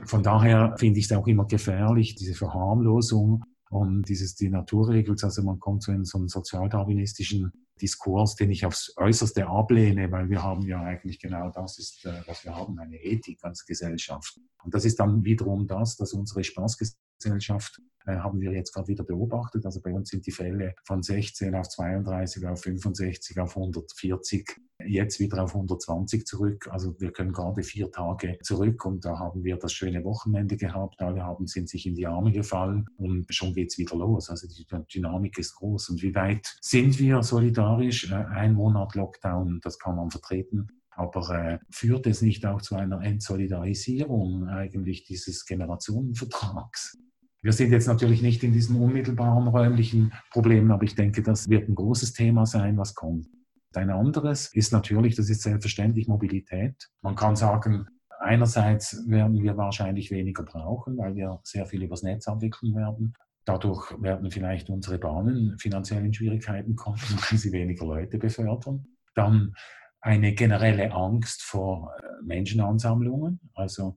Von 0.06 0.24
daher 0.24 0.76
finde 0.78 1.00
ich 1.00 1.06
es 1.06 1.12
auch 1.12 1.28
immer 1.28 1.46
gefährlich, 1.46 2.16
diese 2.16 2.36
Verharmlosung 2.36 3.44
und 3.70 4.08
dieses 4.08 4.36
die 4.36 4.50
Natur 4.50 4.90
regelt. 4.90 5.24
Also 5.24 5.44
man 5.44 5.60
kommt 5.60 5.84
so 5.84 5.92
in 5.92 6.06
so 6.06 6.26
sozialdarwinistischen 6.28 7.52
Diskurs, 7.82 8.36
den 8.36 8.52
ich 8.52 8.66
aufs 8.66 8.94
Äußerste 8.98 9.48
ablehne, 9.48 10.12
weil 10.12 10.30
wir 10.30 10.44
haben 10.44 10.64
ja 10.66 10.82
eigentlich 10.82 11.20
genau 11.20 11.50
das 11.50 11.78
ist, 11.78 12.06
äh, 12.06 12.22
was 12.26 12.44
wir 12.44 12.56
haben, 12.56 12.80
eine 12.80 12.98
Ethik 12.98 13.44
als 13.44 13.66
Gesellschaft. 13.66 14.40
Und 14.64 14.74
das 14.74 14.86
ist 14.86 15.00
dann 15.00 15.24
wiederum 15.24 15.68
das, 15.68 15.96
dass 15.96 16.14
unsere 16.14 16.44
Spaßgesellschaft 16.44 17.82
haben 18.16 18.40
wir 18.40 18.52
jetzt 18.52 18.74
gerade 18.74 18.88
wieder 18.88 19.04
beobachtet. 19.04 19.66
Also 19.66 19.82
bei 19.82 19.94
uns 19.94 20.10
sind 20.10 20.26
die 20.26 20.32
Fälle 20.32 20.76
von 20.84 21.04
16 21.04 21.54
auf 21.56 21.68
32, 21.70 22.48
auf 22.48 22.62
65, 22.62 23.40
auf 23.40 23.58
140, 23.58 24.48
jetzt 24.86 25.20
wieder 25.20 25.44
auf 25.44 25.54
120 25.54 26.26
zurück. 26.26 26.68
Also 26.72 27.00
wir 27.00 27.12
können 27.12 27.34
gerade 27.34 27.64
vier 27.64 27.92
Tage 27.92 28.38
zurück 28.42 28.86
und 28.86 29.06
da 29.06 29.20
haben 29.20 29.44
wir 29.44 29.58
das 29.58 29.74
schöne 29.74 30.04
Wochenende 30.04 30.58
gehabt. 30.58 31.02
Alle 31.02 31.24
haben, 31.24 31.48
sind 31.48 31.70
sich 31.70 31.86
in 31.86 31.96
die 31.96 32.08
Arme 32.08 32.32
gefallen 32.32 32.86
und 32.98 33.26
schon 33.34 33.54
geht 33.54 33.72
es 33.72 33.78
wieder 33.78 33.96
los. 33.96 34.30
Also 34.30 34.48
die 34.48 34.66
Dynamik 34.94 35.38
ist 35.38 35.56
groß. 35.56 35.90
Und 35.90 36.02
wie 36.02 36.16
weit 36.16 36.58
sind 36.62 37.00
wir 37.00 37.24
solidarisch? 37.24 38.12
Äh, 38.12 38.16
ein 38.16 38.54
Monat 38.54 38.96
Lockdown, 38.96 39.60
das 39.64 39.80
kann 39.80 39.96
man 39.96 40.12
vertreten. 40.12 40.68
Aber 40.92 41.30
äh, 41.30 41.60
führt 41.70 42.08
es 42.08 42.22
nicht 42.22 42.46
auch 42.46 42.62
zu 42.62 42.76
einer 42.76 43.02
Entsolidarisierung 43.02 44.48
eigentlich 44.48 45.04
dieses 45.04 45.46
Generationenvertrags? 45.46 46.98
Wir 47.42 47.54
sind 47.54 47.72
jetzt 47.72 47.88
natürlich 47.88 48.22
nicht 48.22 48.44
in 48.44 48.52
diesen 48.52 48.76
unmittelbaren 48.82 49.48
räumlichen 49.48 50.14
Problemen, 50.32 50.72
aber 50.72 50.84
ich 50.84 50.96
denke, 50.96 51.22
das 51.22 51.48
wird 51.50 51.70
ein 51.70 51.76
großes 51.76 52.14
Thema 52.14 52.46
sein, 52.46 52.78
was 52.78 52.96
kommt. 52.96 53.28
Ein 53.76 53.92
anderes 53.92 54.54
ist 54.54 54.74
natürlich, 54.74 55.16
das 55.16 55.30
ist 55.30 55.44
selbstverständlich 55.44 56.08
Mobilität. 56.08 56.90
Man 57.02 57.16
kann 57.16 57.36
sagen, 57.36 57.86
einerseits 58.20 59.04
werden 59.08 59.42
wir 59.42 59.56
wahrscheinlich 59.56 60.10
weniger 60.10 60.44
brauchen, 60.44 60.98
weil 60.98 61.16
wir 61.16 61.40
sehr 61.44 61.68
viel 61.68 61.84
übers 61.84 62.02
Netz 62.02 62.28
abwickeln 62.28 62.76
werden. 62.76 63.14
Dadurch 63.46 63.92
werden 64.02 64.32
vielleicht 64.32 64.70
unsere 64.70 64.98
Bahnen 64.98 65.58
finanziell 65.60 66.04
in 66.04 66.14
Schwierigkeiten 66.14 66.76
kommen, 66.76 66.98
weil 67.30 67.38
sie 67.38 67.52
weniger 67.52 67.86
Leute 67.86 68.18
befördern. 68.18 68.88
Dann 69.14 69.54
eine 70.02 70.34
generelle 70.34 70.92
Angst 70.92 71.44
vor 71.44 71.94
äh, 71.98 72.26
Menschenansammlungen. 72.26 73.40
Also 73.54 73.96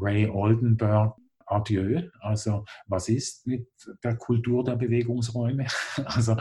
Ray 0.00 0.28
Oldenburg 0.28 1.16
Adieu. 1.52 2.08
Also 2.20 2.64
was 2.86 3.08
ist 3.08 3.46
mit 3.46 3.68
der 4.02 4.16
Kultur 4.16 4.64
der 4.64 4.76
Bewegungsräume? 4.76 5.66
Also 6.04 6.36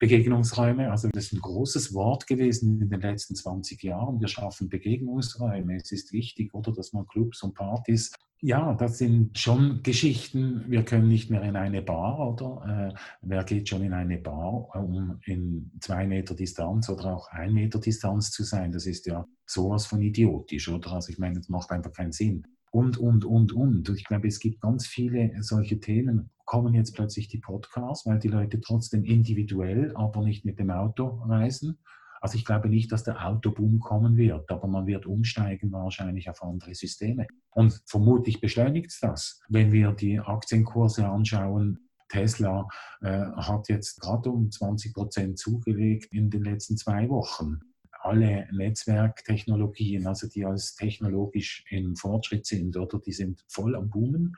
Begegnungsräume, 0.00 0.90
also 0.90 1.08
das 1.12 1.26
ist 1.26 1.32
ein 1.32 1.40
großes 1.40 1.94
Wort 1.94 2.26
gewesen 2.26 2.82
in 2.82 2.90
den 2.90 3.00
letzten 3.00 3.36
20 3.36 3.82
Jahren. 3.82 4.20
Wir 4.20 4.28
schaffen 4.28 4.68
Begegnungsräume. 4.68 5.76
Es 5.76 5.92
ist 5.92 6.12
wichtig, 6.12 6.52
oder, 6.52 6.72
dass 6.72 6.92
man 6.92 7.06
Clubs 7.06 7.42
und 7.42 7.54
Partys 7.54 8.12
ja, 8.46 8.74
das 8.74 8.98
sind 8.98 9.38
schon 9.38 9.82
Geschichten. 9.82 10.66
Wir 10.68 10.82
können 10.84 11.08
nicht 11.08 11.30
mehr 11.30 11.40
in 11.42 11.56
eine 11.56 11.80
Bar, 11.80 12.28
oder? 12.28 12.90
Äh, 12.92 12.98
wer 13.22 13.42
geht 13.42 13.70
schon 13.70 13.82
in 13.82 13.94
eine 13.94 14.18
Bar, 14.18 14.68
um 14.74 15.18
in 15.24 15.70
zwei 15.80 16.06
Meter 16.06 16.34
Distanz 16.34 16.90
oder 16.90 17.14
auch 17.14 17.28
ein 17.28 17.54
Meter 17.54 17.80
Distanz 17.80 18.32
zu 18.32 18.42
sein? 18.42 18.70
Das 18.70 18.84
ist 18.84 19.06
ja 19.06 19.24
sowas 19.46 19.86
von 19.86 20.02
idiotisch, 20.02 20.68
oder? 20.68 20.92
Also 20.92 21.10
ich 21.10 21.18
meine, 21.18 21.36
das 21.36 21.48
macht 21.48 21.70
einfach 21.70 21.92
keinen 21.92 22.12
Sinn 22.12 22.46
und, 22.74 22.98
und, 22.98 23.24
und, 23.24 23.52
und. 23.52 23.88
Ich 23.90 24.04
glaube, 24.04 24.26
es 24.26 24.40
gibt 24.40 24.60
ganz 24.60 24.84
viele 24.88 25.30
solche 25.42 25.78
Themen. 25.78 26.30
Kommen 26.44 26.74
jetzt 26.74 26.96
plötzlich 26.96 27.28
die 27.28 27.38
Podcasts, 27.38 28.04
weil 28.04 28.18
die 28.18 28.28
Leute 28.28 28.60
trotzdem 28.60 29.04
individuell, 29.04 29.94
aber 29.94 30.22
nicht 30.22 30.44
mit 30.44 30.58
dem 30.58 30.72
Auto 30.72 31.22
reisen. 31.28 31.78
Also 32.20 32.36
ich 32.36 32.44
glaube 32.44 32.68
nicht, 32.68 32.90
dass 32.90 33.04
der 33.04 33.24
Autoboom 33.24 33.78
kommen 33.78 34.16
wird, 34.16 34.50
aber 34.50 34.66
man 34.66 34.88
wird 34.88 35.06
umsteigen 35.06 35.70
wahrscheinlich 35.70 36.28
auf 36.28 36.42
andere 36.42 36.74
Systeme. 36.74 37.28
Und 37.50 37.80
vermutlich 37.86 38.40
beschleunigt 38.40 38.90
es 38.90 38.98
das. 38.98 39.40
Wenn 39.48 39.70
wir 39.70 39.92
die 39.92 40.18
Aktienkurse 40.18 41.06
anschauen, 41.06 41.78
Tesla 42.08 42.66
äh, 43.02 43.26
hat 43.36 43.68
jetzt 43.68 44.00
gerade 44.00 44.30
um 44.30 44.50
20 44.50 44.94
Prozent 44.94 45.38
zugelegt 45.38 46.12
in 46.12 46.28
den 46.28 46.42
letzten 46.42 46.76
zwei 46.76 47.08
Wochen 47.08 47.60
alle 48.04 48.46
Netzwerktechnologien, 48.52 50.06
also 50.06 50.28
die 50.28 50.44
als 50.44 50.74
technologisch 50.74 51.64
im 51.70 51.96
Fortschritt 51.96 52.46
sind, 52.46 52.76
oder 52.76 52.98
die 52.98 53.12
sind 53.12 53.44
voll 53.48 53.74
am 53.74 53.88
Boomen. 53.88 54.36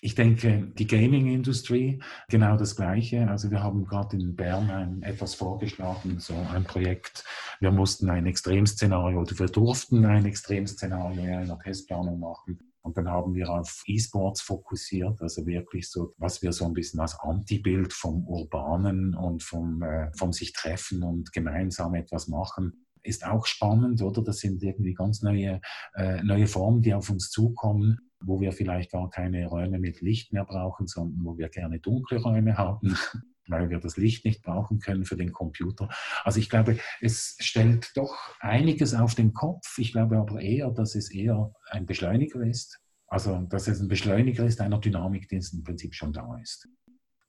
Ich 0.00 0.14
denke, 0.14 0.70
die 0.76 0.86
Gaming-Industrie, 0.86 2.02
genau 2.28 2.58
das 2.58 2.76
Gleiche. 2.76 3.26
Also 3.30 3.50
wir 3.50 3.62
haben 3.62 3.86
gerade 3.86 4.18
in 4.18 4.36
Bern 4.36 4.68
ein, 4.68 5.02
etwas 5.02 5.34
vorgeschlagen, 5.34 6.20
so 6.20 6.34
ein 6.34 6.64
Projekt. 6.64 7.24
Wir 7.60 7.70
mussten 7.70 8.10
ein 8.10 8.26
Extremszenario, 8.26 9.20
oder 9.20 9.38
wir 9.38 9.46
durften 9.46 10.04
ein 10.04 10.26
Extremszenario 10.26 11.22
in 11.22 11.30
einer 11.30 11.58
Testplanung 11.58 12.20
machen. 12.20 12.58
Und 12.82 12.98
dann 12.98 13.08
haben 13.08 13.34
wir 13.34 13.48
auf 13.48 13.82
E-Sports 13.86 14.42
fokussiert, 14.42 15.22
also 15.22 15.46
wirklich 15.46 15.88
so, 15.88 16.12
was 16.18 16.42
wir 16.42 16.52
so 16.52 16.66
ein 16.66 16.74
bisschen 16.74 17.00
als 17.00 17.18
Antibild 17.20 17.94
vom 17.94 18.26
Urbanen 18.26 19.14
und 19.14 19.42
vom, 19.42 19.82
äh, 19.82 20.12
vom 20.18 20.34
sich 20.34 20.52
treffen 20.52 21.02
und 21.02 21.32
gemeinsam 21.32 21.94
etwas 21.94 22.28
machen 22.28 22.83
ist 23.04 23.26
auch 23.26 23.46
spannend, 23.46 24.02
oder? 24.02 24.22
Das 24.22 24.38
sind 24.38 24.62
irgendwie 24.62 24.94
ganz 24.94 25.22
neue, 25.22 25.60
äh, 25.94 26.22
neue 26.22 26.46
Formen, 26.46 26.82
die 26.82 26.94
auf 26.94 27.10
uns 27.10 27.30
zukommen 27.30 27.98
wo 28.26 28.40
wir 28.40 28.52
vielleicht 28.52 28.92
gar 28.92 29.10
keine 29.10 29.46
Räume 29.46 29.78
mit 29.78 30.00
Licht 30.00 30.32
mehr 30.32 30.44
brauchen, 30.44 30.86
sondern 30.86 31.24
wo 31.24 31.36
wir 31.36 31.48
gerne 31.48 31.78
dunkle 31.78 32.18
Räume 32.20 32.56
haben, 32.56 32.96
weil 33.48 33.70
wir 33.70 33.78
das 33.78 33.96
Licht 33.96 34.24
nicht 34.24 34.42
brauchen 34.42 34.78
können 34.78 35.04
für 35.04 35.16
den 35.16 35.32
Computer. 35.32 35.88
Also 36.24 36.38
ich 36.38 36.48
glaube, 36.48 36.78
es 37.00 37.36
stellt 37.40 37.92
doch 37.94 38.34
einiges 38.40 38.94
auf 38.94 39.14
den 39.14 39.32
Kopf. 39.32 39.78
Ich 39.78 39.92
glaube 39.92 40.18
aber 40.18 40.40
eher, 40.40 40.70
dass 40.70 40.94
es 40.94 41.10
eher 41.10 41.52
ein 41.70 41.86
Beschleuniger 41.86 42.40
ist. 42.40 42.80
Also 43.06 43.42
dass 43.42 43.68
es 43.68 43.80
ein 43.80 43.88
Beschleuniger 43.88 44.46
ist 44.46 44.60
einer 44.60 44.80
Dynamik, 44.80 45.28
die 45.28 45.36
im 45.36 45.62
Prinzip 45.62 45.94
schon 45.94 46.12
da 46.12 46.38
ist. 46.42 46.68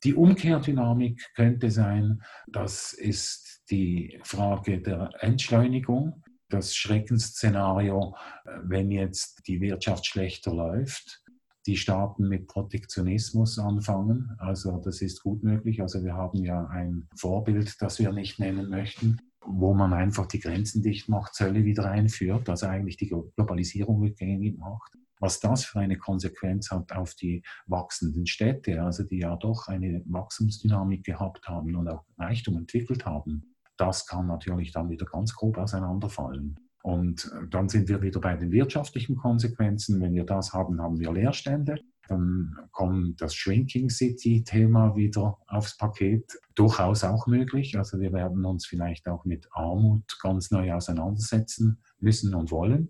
Die 0.03 0.13
Umkehrdynamik 0.13 1.31
könnte 1.35 1.71
sein, 1.71 2.21
das 2.47 2.93
ist 2.93 3.54
die 3.69 4.19
Frage 4.23 4.81
der 4.81 5.09
Entschleunigung 5.19 6.23
das 6.49 6.75
Schreckensszenario, 6.75 8.15
äh, 8.45 8.49
wenn 8.63 8.91
jetzt 8.91 9.47
die 9.47 9.61
Wirtschaft 9.61 10.05
schlechter 10.05 10.53
läuft, 10.53 11.23
die 11.67 11.77
Staaten 11.77 12.27
mit 12.27 12.47
Protektionismus 12.47 13.57
anfangen. 13.57 14.35
Also 14.37 14.77
das 14.77 15.01
ist 15.01 15.23
gut 15.23 15.43
möglich. 15.43 15.81
Also 15.81 16.03
wir 16.03 16.13
haben 16.13 16.43
ja 16.43 16.67
ein 16.67 17.07
Vorbild, 17.15 17.75
das 17.79 17.97
wir 17.97 18.11
nicht 18.11 18.39
nennen 18.39 18.69
möchten, 18.69 19.17
wo 19.43 19.73
man 19.73 19.93
einfach 19.93 20.27
die 20.27 20.39
Grenzen 20.39 20.83
dicht 20.83 21.09
macht, 21.09 21.33
Zölle 21.33 21.65
wieder 21.65 21.89
einführt, 21.89 22.49
also 22.49 22.67
eigentlich 22.67 22.97
die 22.97 23.09
Globalisierung 23.09 23.99
rückgängig 23.99 24.57
macht. 24.57 24.93
Was 25.19 25.39
das 25.39 25.65
für 25.65 25.79
eine 25.79 25.97
Konsequenz 25.97 26.69
hat 26.69 26.91
auf 26.91 27.15
die 27.15 27.41
wachsenden 27.65 28.27
Städte, 28.27 28.83
also 28.83 29.03
die 29.03 29.19
ja 29.19 29.35
doch 29.37 29.67
eine 29.67 30.03
Wachstumsdynamik 30.05 31.03
gehabt 31.03 31.47
haben 31.47 31.75
und 31.75 31.87
auch 31.87 32.03
Reichtum 32.17 32.57
entwickelt 32.57 33.05
haben 33.05 33.54
das 33.77 34.05
kann 34.07 34.27
natürlich 34.27 34.71
dann 34.71 34.89
wieder 34.89 35.05
ganz 35.05 35.33
grob 35.33 35.57
auseinanderfallen. 35.57 36.55
Und 36.83 37.31
äh, 37.33 37.47
dann 37.49 37.67
sind 37.67 37.89
wir 37.89 38.01
wieder 38.01 38.19
bei 38.19 38.35
den 38.35 38.51
wirtschaftlichen 38.51 39.15
Konsequenzen. 39.15 39.99
Wenn 40.01 40.13
wir 40.13 40.23
das 40.23 40.53
haben, 40.53 40.81
haben 40.81 40.99
wir 40.99 41.11
Leerstände. 41.11 41.79
Dann 42.07 42.55
kommt 42.71 43.19
das 43.21 43.33
Shrinking 43.33 43.89
City-Thema 43.89 44.95
wieder 44.95 45.39
aufs 45.47 45.77
Paket. 45.77 46.37
Durchaus 46.53 47.03
auch 47.03 47.25
möglich. 47.25 47.75
Also 47.75 47.99
wir 47.99 48.13
werden 48.13 48.45
uns 48.45 48.67
vielleicht 48.67 49.07
auch 49.07 49.25
mit 49.25 49.47
Armut 49.51 50.03
ganz 50.21 50.51
neu 50.51 50.73
auseinandersetzen 50.73 51.79
müssen 51.99 52.35
und 52.35 52.51
wollen. 52.51 52.89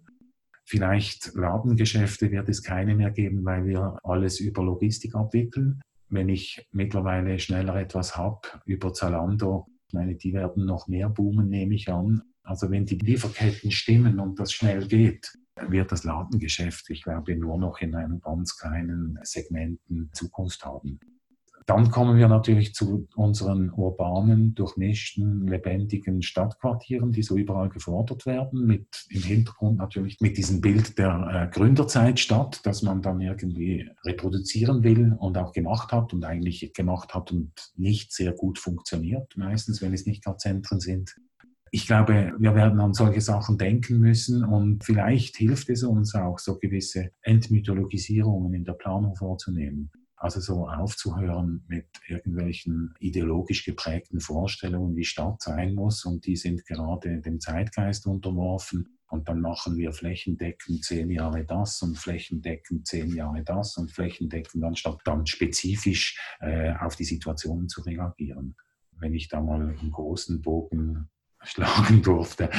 Vielleicht 0.66 1.34
Ladengeschäfte 1.36 2.32
wird 2.32 2.50
es 2.50 2.64
keine 2.64 2.96
mehr 2.96 3.12
geben, 3.12 3.46
weil 3.46 3.66
wir 3.66 3.98
alles 4.04 4.42
über 4.42 4.62
Logistik 4.64 5.16
abwickeln. 5.16 5.80
Wenn 6.10 6.28
ich 6.28 6.68
mittlerweile 6.72 7.40
schneller 7.40 7.76
etwas 7.76 8.18
habe 8.18 8.42
über 8.66 8.92
Zalando, 8.92 9.68
meine, 9.94 10.16
die 10.16 10.34
werden 10.34 10.66
noch 10.66 10.88
mehr 10.88 11.10
boomen, 11.10 11.50
nehme 11.50 11.76
ich 11.76 11.90
an. 11.90 12.22
Also 12.44 12.70
wenn 12.70 12.86
die 12.86 12.98
Lieferketten 12.98 13.72
stimmen 13.72 14.20
und 14.20 14.40
das 14.40 14.52
schnell 14.54 14.88
geht, 14.88 15.34
wird 15.68 15.92
das 15.92 16.04
Ladengeschäft, 16.04 16.90
ich 16.90 17.02
glaube, 17.04 17.36
nur 17.36 17.58
noch 17.58 17.80
in 17.80 17.96
einem 17.96 18.20
ganz 18.20 18.58
kleinen 18.58 19.18
Segmenten 19.24 20.10
Zukunft 20.14 20.66
haben. 20.66 21.00
Dann 21.68 21.90
kommen 21.90 22.18
wir 22.18 22.28
natürlich 22.28 22.76
zu 22.76 23.08
unseren 23.16 23.72
urbanen, 23.72 24.54
durchmischten, 24.54 25.48
lebendigen 25.48 26.22
Stadtquartieren, 26.22 27.12
die 27.12 27.24
so 27.24 27.38
überall 27.38 27.70
gefordert 27.70 28.28
werden, 28.28 28.68
mit 28.68 29.08
im 29.10 29.24
Hintergrund 29.24 29.80
natürlich 29.80 30.18
mit 30.22 30.38
diesem 30.38 30.62
Bild 30.62 31.00
der 31.00 31.50
äh, 31.52 31.56
Gründerzeitstadt, 31.56 32.64
das 32.68 32.84
man 32.84 33.02
dann 33.02 33.20
irgendwie 33.20 33.90
reproduzieren 34.04 34.84
will 34.84 35.16
und 35.18 35.40
auch 35.40 35.54
gemacht 35.54 35.92
hat 35.92 36.14
und 36.14 36.24
eigentlich 36.24 36.72
gemacht 36.74 37.16
hat 37.16 37.32
und 37.32 37.52
nicht 37.76 38.14
sehr 38.14 38.34
gut 38.34 38.60
funktioniert, 38.60 39.36
meistens, 39.36 39.82
wenn 39.82 39.94
es 39.94 40.06
nicht 40.06 40.24
gerade 40.24 40.38
Zentren 40.38 40.80
sind. 40.80 41.16
Ich 41.72 41.88
glaube, 41.88 42.32
wir 42.38 42.54
werden 42.54 42.80
an 42.80 42.94
solche 42.94 43.22
Sachen 43.22 43.58
denken 43.58 43.98
müssen 44.00 44.46
und 44.46 44.84
vielleicht 44.84 45.36
hilft 45.38 45.70
es 45.70 45.84
uns 45.84 46.14
auch, 46.14 46.38
so 46.38 46.60
gewisse 46.60 47.10
Entmythologisierungen 47.24 48.54
in 48.54 48.66
der 48.66 48.74
Planung 48.74 49.16
vorzunehmen. 49.16 49.90
Also 50.26 50.40
so 50.40 50.68
aufzuhören 50.68 51.64
mit 51.68 51.86
irgendwelchen 52.08 52.96
ideologisch 53.00 53.64
geprägten 53.64 54.20
Vorstellungen, 54.20 54.96
wie 54.96 55.06
Stadt 55.06 55.40
sein 55.40 55.76
muss. 55.76 56.04
Und 56.04 56.26
die 56.26 56.36
sind 56.36 56.66
gerade 56.66 57.22
dem 57.22 57.40
Zeitgeist 57.40 58.08
unterworfen. 58.08 58.98
Und 59.08 59.30
dann 59.30 59.40
machen 59.40 59.78
wir 59.78 59.94
flächendeckend 59.94 60.84
zehn 60.84 61.12
Jahre 61.12 61.46
das 61.46 61.80
und 61.84 62.00
flächendeckend 62.00 62.88
zehn 62.88 63.14
Jahre 63.14 63.44
das 63.44 63.78
und 63.78 63.92
flächendeckend 63.92 64.64
anstatt 64.64 64.98
dann 65.06 65.28
spezifisch 65.28 66.20
äh, 66.40 66.74
auf 66.74 66.96
die 66.96 67.04
Situationen 67.04 67.70
zu 67.70 67.82
reagieren. 67.82 68.56
Wenn 68.94 69.14
ich 69.14 69.28
da 69.28 69.40
mal 69.42 69.62
einen 69.62 69.92
großen 69.92 70.42
Bogen 70.42 71.08
schlagen 71.44 72.02
durfte. 72.02 72.50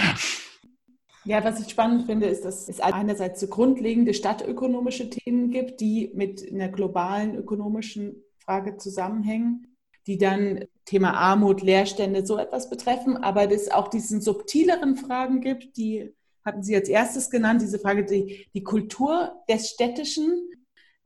Ja, 1.26 1.42
was 1.42 1.60
ich 1.60 1.68
spannend 1.68 2.06
finde, 2.06 2.26
ist, 2.26 2.44
dass 2.44 2.68
es 2.68 2.78
einerseits 2.78 3.40
so 3.40 3.48
grundlegende 3.48 4.14
stadtökonomische 4.14 5.10
Themen 5.10 5.50
gibt, 5.50 5.80
die 5.80 6.12
mit 6.14 6.52
einer 6.52 6.68
globalen 6.68 7.34
ökonomischen 7.34 8.22
Frage 8.38 8.76
zusammenhängen, 8.76 9.76
die 10.06 10.18
dann 10.18 10.66
Thema 10.84 11.14
Armut, 11.14 11.62
Leerstände, 11.62 12.24
so 12.24 12.38
etwas 12.38 12.70
betreffen, 12.70 13.16
aber 13.16 13.50
es 13.50 13.72
auch 13.72 13.88
diesen 13.88 14.20
subtileren 14.20 14.94
Fragen 14.94 15.40
gibt, 15.40 15.76
die 15.76 16.14
hatten 16.44 16.62
Sie 16.62 16.76
als 16.76 16.88
erstes 16.88 17.28
genannt, 17.28 17.60
diese 17.60 17.80
Frage, 17.80 18.04
die, 18.04 18.46
die 18.54 18.62
Kultur 18.62 19.42
des 19.48 19.68
Städtischen, 19.70 20.48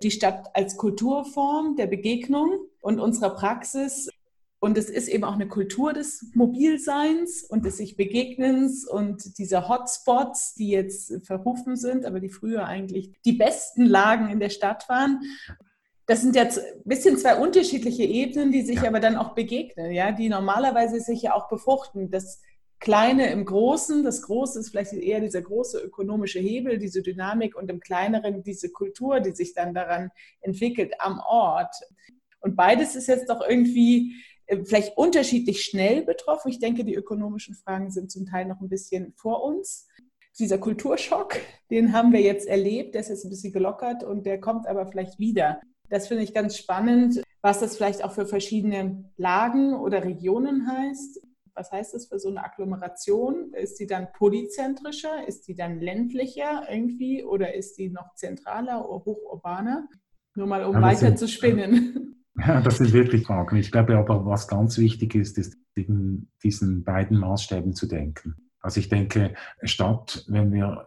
die 0.02 0.11
Stadt 0.11 0.54
als 0.54 0.76
Kulturform 0.76 1.76
der 1.76 1.87
Begegnung 1.87 2.59
und 2.83 3.00
unserer 3.00 3.30
Praxis 3.30 4.11
und 4.60 4.76
es 4.76 4.90
ist 4.90 5.08
eben 5.08 5.24
auch 5.24 5.34
eine 5.34 5.48
Kultur 5.48 5.94
des 5.94 6.26
Mobilseins 6.34 7.42
und 7.42 7.64
des 7.64 7.78
sich 7.78 7.96
Begegnens 7.96 8.86
und 8.86 9.38
dieser 9.38 9.68
Hotspots, 9.68 10.54
die 10.54 10.68
jetzt 10.68 11.26
verrufen 11.26 11.76
sind, 11.76 12.04
aber 12.04 12.20
die 12.20 12.28
früher 12.28 12.66
eigentlich 12.66 13.14
die 13.24 13.32
besten 13.32 13.86
Lagen 13.86 14.28
in 14.28 14.38
der 14.38 14.50
Stadt 14.50 14.86
waren. 14.90 15.20
Das 16.04 16.20
sind 16.20 16.36
jetzt 16.36 16.58
ein 16.58 16.82
bisschen 16.84 17.16
zwei 17.16 17.36
unterschiedliche 17.36 18.02
Ebenen, 18.02 18.52
die 18.52 18.60
sich 18.60 18.82
ja. 18.82 18.88
aber 18.88 19.00
dann 19.00 19.16
auch 19.16 19.34
begegnen, 19.34 19.92
ja, 19.92 20.12
die 20.12 20.28
normalerweise 20.28 21.00
sich 21.00 21.22
ja 21.22 21.34
auch 21.34 21.48
befruchten. 21.48 22.10
Das 22.10 22.42
Kleine 22.80 23.30
im 23.30 23.46
Großen, 23.46 24.04
das 24.04 24.20
Große 24.22 24.58
ist 24.58 24.70
vielleicht 24.70 24.92
eher 24.92 25.20
dieser 25.20 25.40
große 25.40 25.78
ökonomische 25.78 26.38
Hebel, 26.38 26.78
diese 26.78 27.00
Dynamik 27.00 27.56
und 27.56 27.70
im 27.70 27.80
Kleineren 27.80 28.42
diese 28.42 28.70
Kultur, 28.70 29.20
die 29.20 29.32
sich 29.32 29.54
dann 29.54 29.72
daran 29.72 30.10
entwickelt 30.42 30.94
am 30.98 31.18
Ort. 31.20 31.74
Und 32.40 32.56
beides 32.56 32.96
ist 32.96 33.06
jetzt 33.06 33.28
doch 33.28 33.42
irgendwie 33.46 34.14
vielleicht 34.64 34.96
unterschiedlich 34.96 35.62
schnell 35.62 36.02
betroffen. 36.02 36.50
Ich 36.50 36.58
denke, 36.58 36.84
die 36.84 36.94
ökonomischen 36.94 37.54
Fragen 37.54 37.90
sind 37.90 38.10
zum 38.10 38.26
Teil 38.26 38.46
noch 38.46 38.60
ein 38.60 38.68
bisschen 38.68 39.12
vor 39.16 39.44
uns. 39.44 39.88
Dieser 40.38 40.58
Kulturschock, 40.58 41.36
den 41.70 41.92
haben 41.92 42.12
wir 42.12 42.20
jetzt 42.20 42.46
erlebt, 42.46 42.94
der 42.94 43.02
ist 43.02 43.08
jetzt 43.08 43.24
ein 43.24 43.30
bisschen 43.30 43.52
gelockert 43.52 44.04
und 44.04 44.24
der 44.24 44.40
kommt 44.40 44.66
aber 44.66 44.86
vielleicht 44.86 45.18
wieder. 45.18 45.60
Das 45.88 46.08
finde 46.08 46.22
ich 46.22 46.32
ganz 46.32 46.56
spannend, 46.56 47.22
was 47.42 47.60
das 47.60 47.76
vielleicht 47.76 48.04
auch 48.04 48.12
für 48.12 48.26
verschiedene 48.26 49.10
Lagen 49.16 49.74
oder 49.74 50.04
Regionen 50.04 50.66
heißt. 50.66 51.20
Was 51.54 51.72
heißt 51.72 51.94
das 51.94 52.06
für 52.06 52.18
so 52.18 52.28
eine 52.28 52.44
Agglomeration? 52.44 53.52
Ist 53.54 53.80
die 53.80 53.86
dann 53.86 54.08
polyzentrischer? 54.12 55.26
Ist 55.26 55.48
die 55.48 55.54
dann 55.54 55.80
ländlicher 55.80 56.62
irgendwie? 56.70 57.24
Oder 57.24 57.54
ist 57.54 57.76
die 57.76 57.90
noch 57.90 58.14
zentraler 58.14 58.88
oder 58.88 59.04
hochurbaner? 59.04 59.88
Nur 60.36 60.46
mal, 60.46 60.64
um 60.64 60.80
weiter 60.80 61.08
sind, 61.08 61.18
zu 61.18 61.28
spinnen. 61.28 62.19
Ja, 62.46 62.60
das 62.60 62.78
sind 62.78 62.92
wirklich 62.92 63.26
Fragen. 63.26 63.56
Ich 63.56 63.70
glaube 63.70 63.98
aber, 63.98 64.24
was 64.24 64.48
ganz 64.48 64.78
wichtig 64.78 65.14
ist, 65.14 65.36
ist 65.36 65.56
in 65.74 66.28
diesen 66.42 66.84
beiden 66.84 67.18
Maßstäben 67.18 67.74
zu 67.74 67.86
denken. 67.86 68.36
Also 68.60 68.80
ich 68.80 68.88
denke, 68.88 69.34
Stadt, 69.62 70.24
wenn 70.28 70.52
wir 70.52 70.86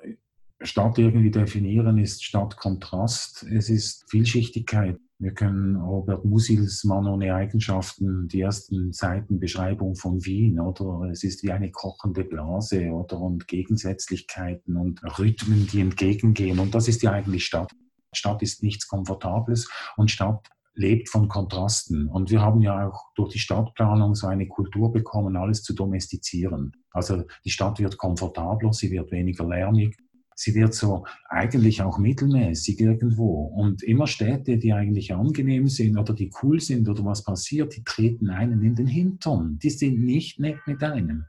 Stadt 0.62 0.98
irgendwie 0.98 1.32
definieren, 1.32 1.98
ist 1.98 2.24
Stadt 2.24 2.58
Kontrast. 2.58 3.44
Es 3.52 3.70
ist 3.70 4.10
Vielschichtigkeit. 4.10 4.98
Wir 5.20 5.34
können 5.34 5.76
Robert 5.76 6.26
Musils 6.26 6.84
Mann 6.84 7.08
ohne 7.08 7.34
Eigenschaften, 7.34 8.28
die 8.28 8.42
ersten 8.42 8.92
Seiten 8.94 9.40
Beschreibung 9.40 9.96
von 9.96 10.24
Wien, 10.26 10.60
oder 10.60 11.10
es 11.10 11.24
ist 11.24 11.44
wie 11.44 11.52
eine 11.52 11.72
kochende 11.72 12.24
Blase, 12.24 12.92
oder 12.92 13.20
und 13.20 13.48
Gegensätzlichkeiten 13.48 14.76
und 14.76 15.02
Rhythmen, 15.20 15.68
die 15.68 15.82
entgegengehen. 15.82 16.60
Und 16.60 16.76
das 16.76 16.88
ist 16.88 17.04
ja 17.04 17.12
eigentlich 17.12 17.46
Stadt. 17.46 17.72
Stadt 18.14 18.42
ist 18.42 18.64
nichts 18.64 18.88
Komfortables 18.88 19.70
und 19.98 20.12
Stadt 20.12 20.50
lebt 20.76 21.10
von 21.10 21.28
Kontrasten. 21.28 22.08
Und 22.08 22.32
wir 22.32 22.42
haben 22.42 22.62
ja 22.62 22.88
auch 22.88 23.14
durch 23.16 23.34
die 23.34 23.40
Stadtplanung 23.40 24.16
so 24.16 24.28
eine 24.28 24.48
Kultur 24.48 24.92
bekommen, 24.92 25.36
alles 25.36 25.64
zu 25.64 25.74
domestizieren. 25.74 26.74
Also 26.92 27.24
die 27.46 27.52
Stadt 27.52 27.80
wird 27.80 27.98
komfortabler, 27.98 28.74
sie 28.74 28.92
wird 28.92 29.12
weniger 29.12 29.48
lärmig. 29.48 29.98
Sie 30.36 30.56
wird 30.56 30.74
so 30.74 31.06
eigentlich 31.30 31.84
auch 31.84 32.00
mittelmäßig 32.00 32.80
irgendwo. 32.80 33.46
Und 33.46 33.84
immer 33.84 34.08
Städte, 34.08 34.58
die 34.58 34.74
eigentlich 34.74 35.14
angenehm 35.14 35.68
sind 35.68 35.98
oder 35.98 36.14
die 36.14 36.32
cool 36.42 36.60
sind 36.60 36.90
oder 36.90 37.06
was 37.06 37.24
passiert, 37.24 37.76
die 37.76 37.84
treten 37.84 38.30
einen 38.30 38.64
in 38.64 38.76
den 38.76 38.88
Hintern. 38.88 39.60
Die 39.62 39.70
sind 39.70 40.04
nicht 40.04 40.40
nett 40.40 40.58
mit 40.66 40.84
einem. 40.84 41.26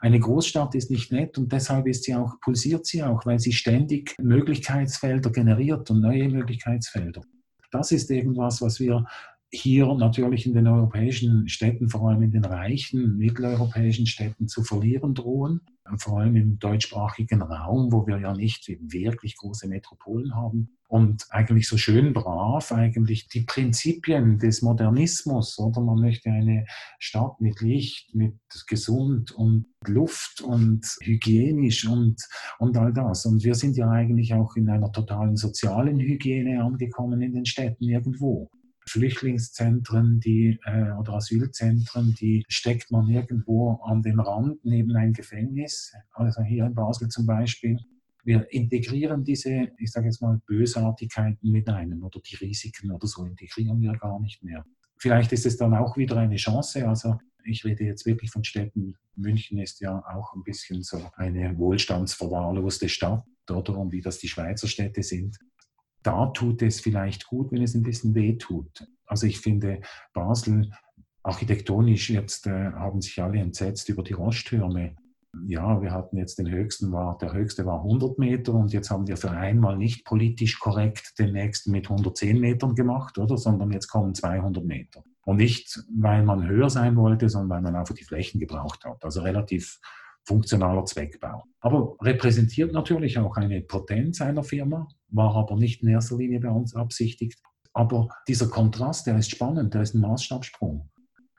Eine 0.00 0.20
Großstadt 0.20 0.74
ist 0.74 0.90
nicht 0.90 1.10
nett 1.10 1.38
und 1.38 1.52
deshalb 1.52 1.86
ist 1.88 2.04
sie 2.04 2.14
auch, 2.14 2.40
pulsiert 2.40 2.86
sie 2.86 3.02
auch, 3.02 3.26
weil 3.26 3.40
sie 3.40 3.52
ständig 3.52 4.14
Möglichkeitsfelder 4.20 5.30
generiert 5.30 5.90
und 5.90 6.00
neue 6.00 6.28
Möglichkeitsfelder. 6.28 7.22
Das 7.70 7.92
ist 7.92 8.10
irgendwas, 8.10 8.60
was 8.62 8.80
wir 8.80 9.04
hier 9.50 9.92
natürlich 9.94 10.46
in 10.46 10.54
den 10.54 10.66
europäischen 10.66 11.48
Städten, 11.48 11.88
vor 11.88 12.08
allem 12.08 12.22
in 12.22 12.32
den 12.32 12.44
reichen 12.44 13.16
mitteleuropäischen 13.16 14.06
Städten, 14.06 14.46
zu 14.46 14.62
verlieren 14.62 15.14
drohen. 15.14 15.60
Vor 15.96 16.20
allem 16.20 16.36
im 16.36 16.58
deutschsprachigen 16.58 17.40
Raum, 17.40 17.90
wo 17.90 18.06
wir 18.06 18.18
ja 18.18 18.34
nicht 18.34 18.68
wirklich 18.68 19.38
große 19.38 19.68
Metropolen 19.68 20.34
haben. 20.34 20.76
Und 20.86 21.26
eigentlich 21.30 21.66
so 21.66 21.78
schön 21.78 22.12
brav 22.12 22.72
eigentlich 22.72 23.28
die 23.28 23.42
Prinzipien 23.42 24.38
des 24.38 24.60
Modernismus, 24.60 25.58
oder 25.58 25.80
man 25.80 26.00
möchte 26.00 26.30
eine 26.30 26.66
Stadt 26.98 27.40
mit 27.40 27.62
Licht, 27.62 28.14
mit 28.14 28.38
gesund 28.66 29.32
und 29.32 29.66
Luft 29.86 30.42
und 30.42 30.84
hygienisch 31.02 31.88
und, 31.88 32.16
und 32.58 32.76
all 32.76 32.92
das. 32.92 33.24
Und 33.24 33.42
wir 33.44 33.54
sind 33.54 33.76
ja 33.78 33.88
eigentlich 33.90 34.34
auch 34.34 34.56
in 34.56 34.68
einer 34.68 34.92
totalen 34.92 35.36
sozialen 35.36 35.98
Hygiene 36.00 36.62
angekommen 36.62 37.22
in 37.22 37.32
den 37.32 37.46
Städten 37.46 37.84
irgendwo. 37.84 38.50
Flüchtlingszentren 38.88 40.20
die, 40.20 40.58
äh, 40.64 40.92
oder 40.92 41.14
Asylzentren, 41.14 42.14
die 42.14 42.44
steckt 42.48 42.90
man 42.90 43.08
irgendwo 43.08 43.74
an 43.84 44.02
den 44.02 44.18
Rand 44.18 44.64
neben 44.64 44.96
ein 44.96 45.12
Gefängnis, 45.12 45.92
also 46.12 46.42
hier 46.42 46.66
in 46.66 46.74
Basel 46.74 47.08
zum 47.08 47.26
Beispiel. 47.26 47.78
Wir 48.24 48.52
integrieren 48.52 49.24
diese, 49.24 49.68
ich 49.78 49.90
sage 49.90 50.06
jetzt 50.06 50.20
mal, 50.20 50.40
Bösartigkeiten 50.46 51.50
mit 51.50 51.68
einem 51.68 52.02
oder 52.02 52.20
die 52.20 52.36
Risiken 52.36 52.90
oder 52.90 53.06
so 53.06 53.24
integrieren 53.24 53.80
wir 53.80 53.92
gar 53.92 54.20
nicht 54.20 54.42
mehr. 54.42 54.64
Vielleicht 54.98 55.32
ist 55.32 55.46
es 55.46 55.56
dann 55.56 55.74
auch 55.74 55.96
wieder 55.96 56.16
eine 56.16 56.36
Chance. 56.36 56.86
Also 56.86 57.18
ich 57.44 57.64
rede 57.64 57.84
jetzt 57.84 58.04
wirklich 58.04 58.30
von 58.30 58.44
Städten. 58.44 58.96
München 59.14 59.58
ist 59.58 59.80
ja 59.80 60.04
auch 60.14 60.34
ein 60.34 60.42
bisschen 60.42 60.82
so 60.82 61.00
eine 61.16 61.56
wohlstandsverwahrloste 61.56 62.88
Stadt, 62.88 63.24
oder? 63.48 63.90
Wie 63.90 64.00
das 64.00 64.18
die 64.18 64.28
Schweizer 64.28 64.66
Städte 64.66 65.02
sind 65.02 65.38
da 66.02 66.26
tut 66.26 66.62
es 66.62 66.80
vielleicht 66.80 67.26
gut, 67.26 67.52
wenn 67.52 67.62
es 67.62 67.74
ein 67.74 67.82
bisschen 67.82 68.14
weh 68.14 68.36
tut. 68.36 68.86
Also 69.06 69.26
ich 69.26 69.40
finde, 69.40 69.80
Basel 70.12 70.70
architektonisch 71.22 72.10
jetzt 72.10 72.46
äh, 72.46 72.72
haben 72.72 73.00
sich 73.00 73.20
alle 73.22 73.38
entsetzt 73.38 73.88
über 73.88 74.02
die 74.02 74.14
Rosttürme. 74.14 74.96
Ja, 75.46 75.82
wir 75.82 75.92
hatten 75.92 76.16
jetzt 76.16 76.38
den 76.38 76.50
höchsten, 76.50 76.90
war, 76.90 77.18
der 77.18 77.32
höchste 77.32 77.66
war 77.66 77.82
100 77.82 78.18
Meter 78.18 78.54
und 78.54 78.72
jetzt 78.72 78.90
haben 78.90 79.06
wir 79.06 79.16
für 79.16 79.30
einmal 79.30 79.76
nicht 79.76 80.04
politisch 80.04 80.58
korrekt 80.58 81.18
den 81.18 81.32
nächsten 81.32 81.70
mit 81.70 81.90
110 81.90 82.40
Metern 82.40 82.74
gemacht, 82.74 83.18
oder? 83.18 83.36
Sondern 83.36 83.70
jetzt 83.72 83.88
kommen 83.88 84.14
200 84.14 84.64
Meter. 84.64 85.04
Und 85.22 85.36
nicht, 85.36 85.78
weil 85.94 86.22
man 86.22 86.48
höher 86.48 86.70
sein 86.70 86.96
wollte, 86.96 87.28
sondern 87.28 87.50
weil 87.50 87.62
man 87.62 87.76
einfach 87.76 87.94
die 87.94 88.04
Flächen 88.04 88.40
gebraucht 88.40 88.86
hat. 88.86 89.04
Also 89.04 89.20
relativ 89.20 89.78
funktionaler 90.24 90.86
Zweckbau. 90.86 91.44
Aber 91.60 91.96
repräsentiert 92.00 92.72
natürlich 92.72 93.18
auch 93.18 93.36
eine 93.36 93.60
Potenz 93.60 94.22
einer 94.22 94.44
Firma, 94.44 94.88
war 95.10 95.34
aber 95.34 95.56
nicht 95.56 95.82
in 95.82 95.88
erster 95.88 96.16
Linie 96.16 96.40
bei 96.40 96.50
uns 96.50 96.74
absichtigt. 96.74 97.40
Aber 97.72 98.08
dieser 98.26 98.48
Kontrast, 98.48 99.06
der 99.06 99.18
ist 99.18 99.30
spannend, 99.30 99.74
der 99.74 99.82
ist 99.82 99.94
ein 99.94 100.00
Maßstabsprung. 100.00 100.90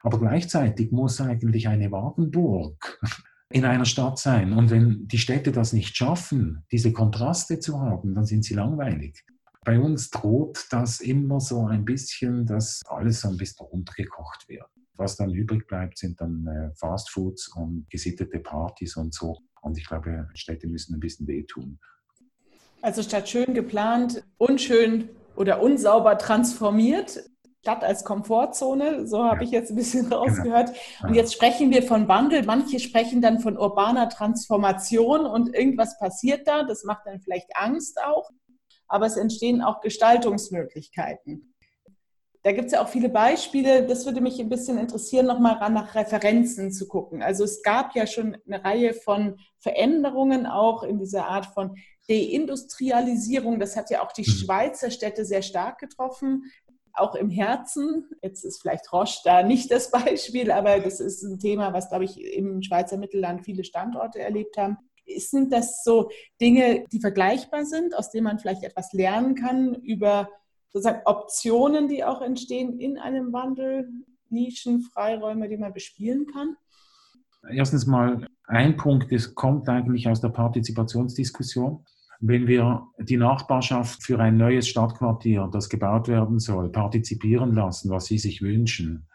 Aber 0.02 0.18
gleichzeitig 0.18 0.92
muss 0.92 1.20
eigentlich 1.20 1.68
eine 1.68 1.90
Wagenburg 1.90 2.98
in 3.50 3.64
einer 3.64 3.84
Stadt 3.84 4.18
sein. 4.18 4.52
Und 4.52 4.70
wenn 4.70 5.06
die 5.06 5.18
Städte 5.18 5.52
das 5.52 5.72
nicht 5.72 5.96
schaffen, 5.96 6.64
diese 6.72 6.92
Kontraste 6.92 7.58
zu 7.58 7.80
haben, 7.80 8.14
dann 8.14 8.24
sind 8.24 8.44
sie 8.44 8.54
langweilig. 8.54 9.22
Bei 9.64 9.78
uns 9.78 10.08
droht 10.08 10.66
das 10.70 11.00
immer 11.00 11.40
so 11.40 11.66
ein 11.66 11.84
bisschen, 11.84 12.46
dass 12.46 12.80
alles 12.88 13.20
so 13.20 13.28
ein 13.28 13.36
bisschen 13.36 13.66
runtergekocht 13.66 14.48
wird. 14.48 14.66
Was 14.94 15.16
dann 15.16 15.34
übrig 15.34 15.66
bleibt, 15.66 15.98
sind 15.98 16.20
dann 16.20 16.46
äh, 16.46 16.70
Fastfoods 16.76 17.48
und 17.56 17.86
gesittete 17.90 18.38
Partys 18.38 18.96
und 18.96 19.12
so. 19.12 19.38
Und 19.60 19.76
ich 19.76 19.86
glaube, 19.86 20.28
Städte 20.34 20.66
müssen 20.66 20.94
ein 20.94 21.00
bisschen 21.00 21.26
wehtun. 21.26 21.78
Also 22.82 23.02
statt 23.02 23.28
schön 23.28 23.52
geplant, 23.52 24.22
unschön 24.38 25.10
oder 25.36 25.62
unsauber 25.62 26.16
transformiert. 26.16 27.24
Stadt 27.62 27.84
als 27.84 28.04
Komfortzone, 28.04 29.06
so 29.06 29.22
habe 29.22 29.36
ja. 29.36 29.42
ich 29.42 29.50
jetzt 29.50 29.70
ein 29.70 29.76
bisschen 29.76 30.04
genau. 30.04 30.22
rausgehört. 30.22 30.68
Genau. 30.68 31.08
Und 31.08 31.14
jetzt 31.14 31.34
sprechen 31.34 31.70
wir 31.70 31.82
von 31.82 32.08
Wandel. 32.08 32.42
Manche 32.44 32.80
sprechen 32.80 33.20
dann 33.20 33.38
von 33.40 33.58
urbaner 33.58 34.08
Transformation 34.08 35.26
und 35.26 35.54
irgendwas 35.54 35.98
passiert 35.98 36.48
da. 36.48 36.62
Das 36.62 36.84
macht 36.84 37.02
dann 37.04 37.20
vielleicht 37.20 37.54
Angst 37.54 38.02
auch. 38.02 38.30
Aber 38.88 39.04
es 39.04 39.18
entstehen 39.18 39.60
auch 39.60 39.82
Gestaltungsmöglichkeiten. 39.82 41.54
Da 42.42 42.52
gibt 42.52 42.66
es 42.68 42.72
ja 42.72 42.82
auch 42.82 42.88
viele 42.88 43.10
Beispiele. 43.10 43.86
Das 43.86 44.06
würde 44.06 44.22
mich 44.22 44.40
ein 44.40 44.48
bisschen 44.48 44.78
interessieren, 44.78 45.26
nochmal 45.26 45.70
nach 45.70 45.94
Referenzen 45.94 46.72
zu 46.72 46.88
gucken. 46.88 47.22
Also 47.22 47.44
es 47.44 47.62
gab 47.62 47.94
ja 47.94 48.06
schon 48.06 48.38
eine 48.46 48.64
Reihe 48.64 48.94
von 48.94 49.38
Veränderungen 49.58 50.46
auch 50.46 50.82
in 50.82 50.98
dieser 50.98 51.26
Art 51.26 51.44
von 51.44 51.76
Deindustrialisierung. 52.10 53.60
Das 53.60 53.76
hat 53.76 53.90
ja 53.90 54.02
auch 54.02 54.12
die 54.12 54.22
mhm. 54.22 54.32
Schweizer 54.32 54.90
Städte 54.90 55.24
sehr 55.24 55.42
stark 55.42 55.78
getroffen. 55.78 56.44
Auch 56.92 57.14
im 57.14 57.30
Herzen. 57.30 58.10
Jetzt 58.20 58.44
ist 58.44 58.60
vielleicht 58.60 58.92
Roche 58.92 59.20
da 59.24 59.42
nicht 59.42 59.70
das 59.70 59.90
Beispiel, 59.92 60.50
aber 60.50 60.80
das 60.80 61.00
ist 61.00 61.22
ein 61.22 61.38
Thema, 61.38 61.72
was, 61.72 61.88
glaube 61.88 62.04
ich, 62.04 62.20
im 62.20 62.62
Schweizer 62.62 62.98
Mittelland 62.98 63.44
viele 63.44 63.64
Standorte 63.64 64.18
erlebt 64.18 64.56
haben. 64.56 64.76
Sind 65.16 65.52
das 65.52 65.82
so 65.82 66.10
Dinge, 66.40 66.84
die 66.92 67.00
vergleichbar 67.00 67.64
sind, 67.64 67.96
aus 67.96 68.10
denen 68.10 68.24
man 68.24 68.38
vielleicht 68.38 68.62
etwas 68.62 68.92
lernen 68.92 69.34
kann 69.34 69.74
über 69.74 70.28
sozusagen 70.72 71.02
Optionen, 71.04 71.88
die 71.88 72.04
auch 72.04 72.20
entstehen 72.20 72.78
in 72.78 72.98
einem 72.98 73.32
Wandel, 73.32 73.88
Nischen, 74.28 74.82
Freiräume, 74.82 75.48
die 75.48 75.56
man 75.56 75.72
bespielen 75.72 76.26
kann? 76.26 76.56
Erstens 77.48 77.86
mal, 77.86 78.26
ein 78.46 78.76
Punkt, 78.76 79.12
das 79.12 79.34
kommt 79.34 79.68
eigentlich 79.68 80.08
aus 80.08 80.20
der 80.20 80.28
Partizipationsdiskussion. 80.28 81.84
Wenn 82.22 82.46
wir 82.46 82.86
die 82.98 83.16
Nachbarschaft 83.16 84.02
für 84.02 84.18
ein 84.20 84.36
neues 84.36 84.68
Stadtquartier, 84.68 85.48
das 85.50 85.70
gebaut 85.70 86.06
werden 86.06 86.38
soll, 86.38 86.70
partizipieren 86.70 87.54
lassen, 87.54 87.90
was 87.90 88.06
sie 88.06 88.18
sich 88.18 88.42
wünschen, 88.42 89.08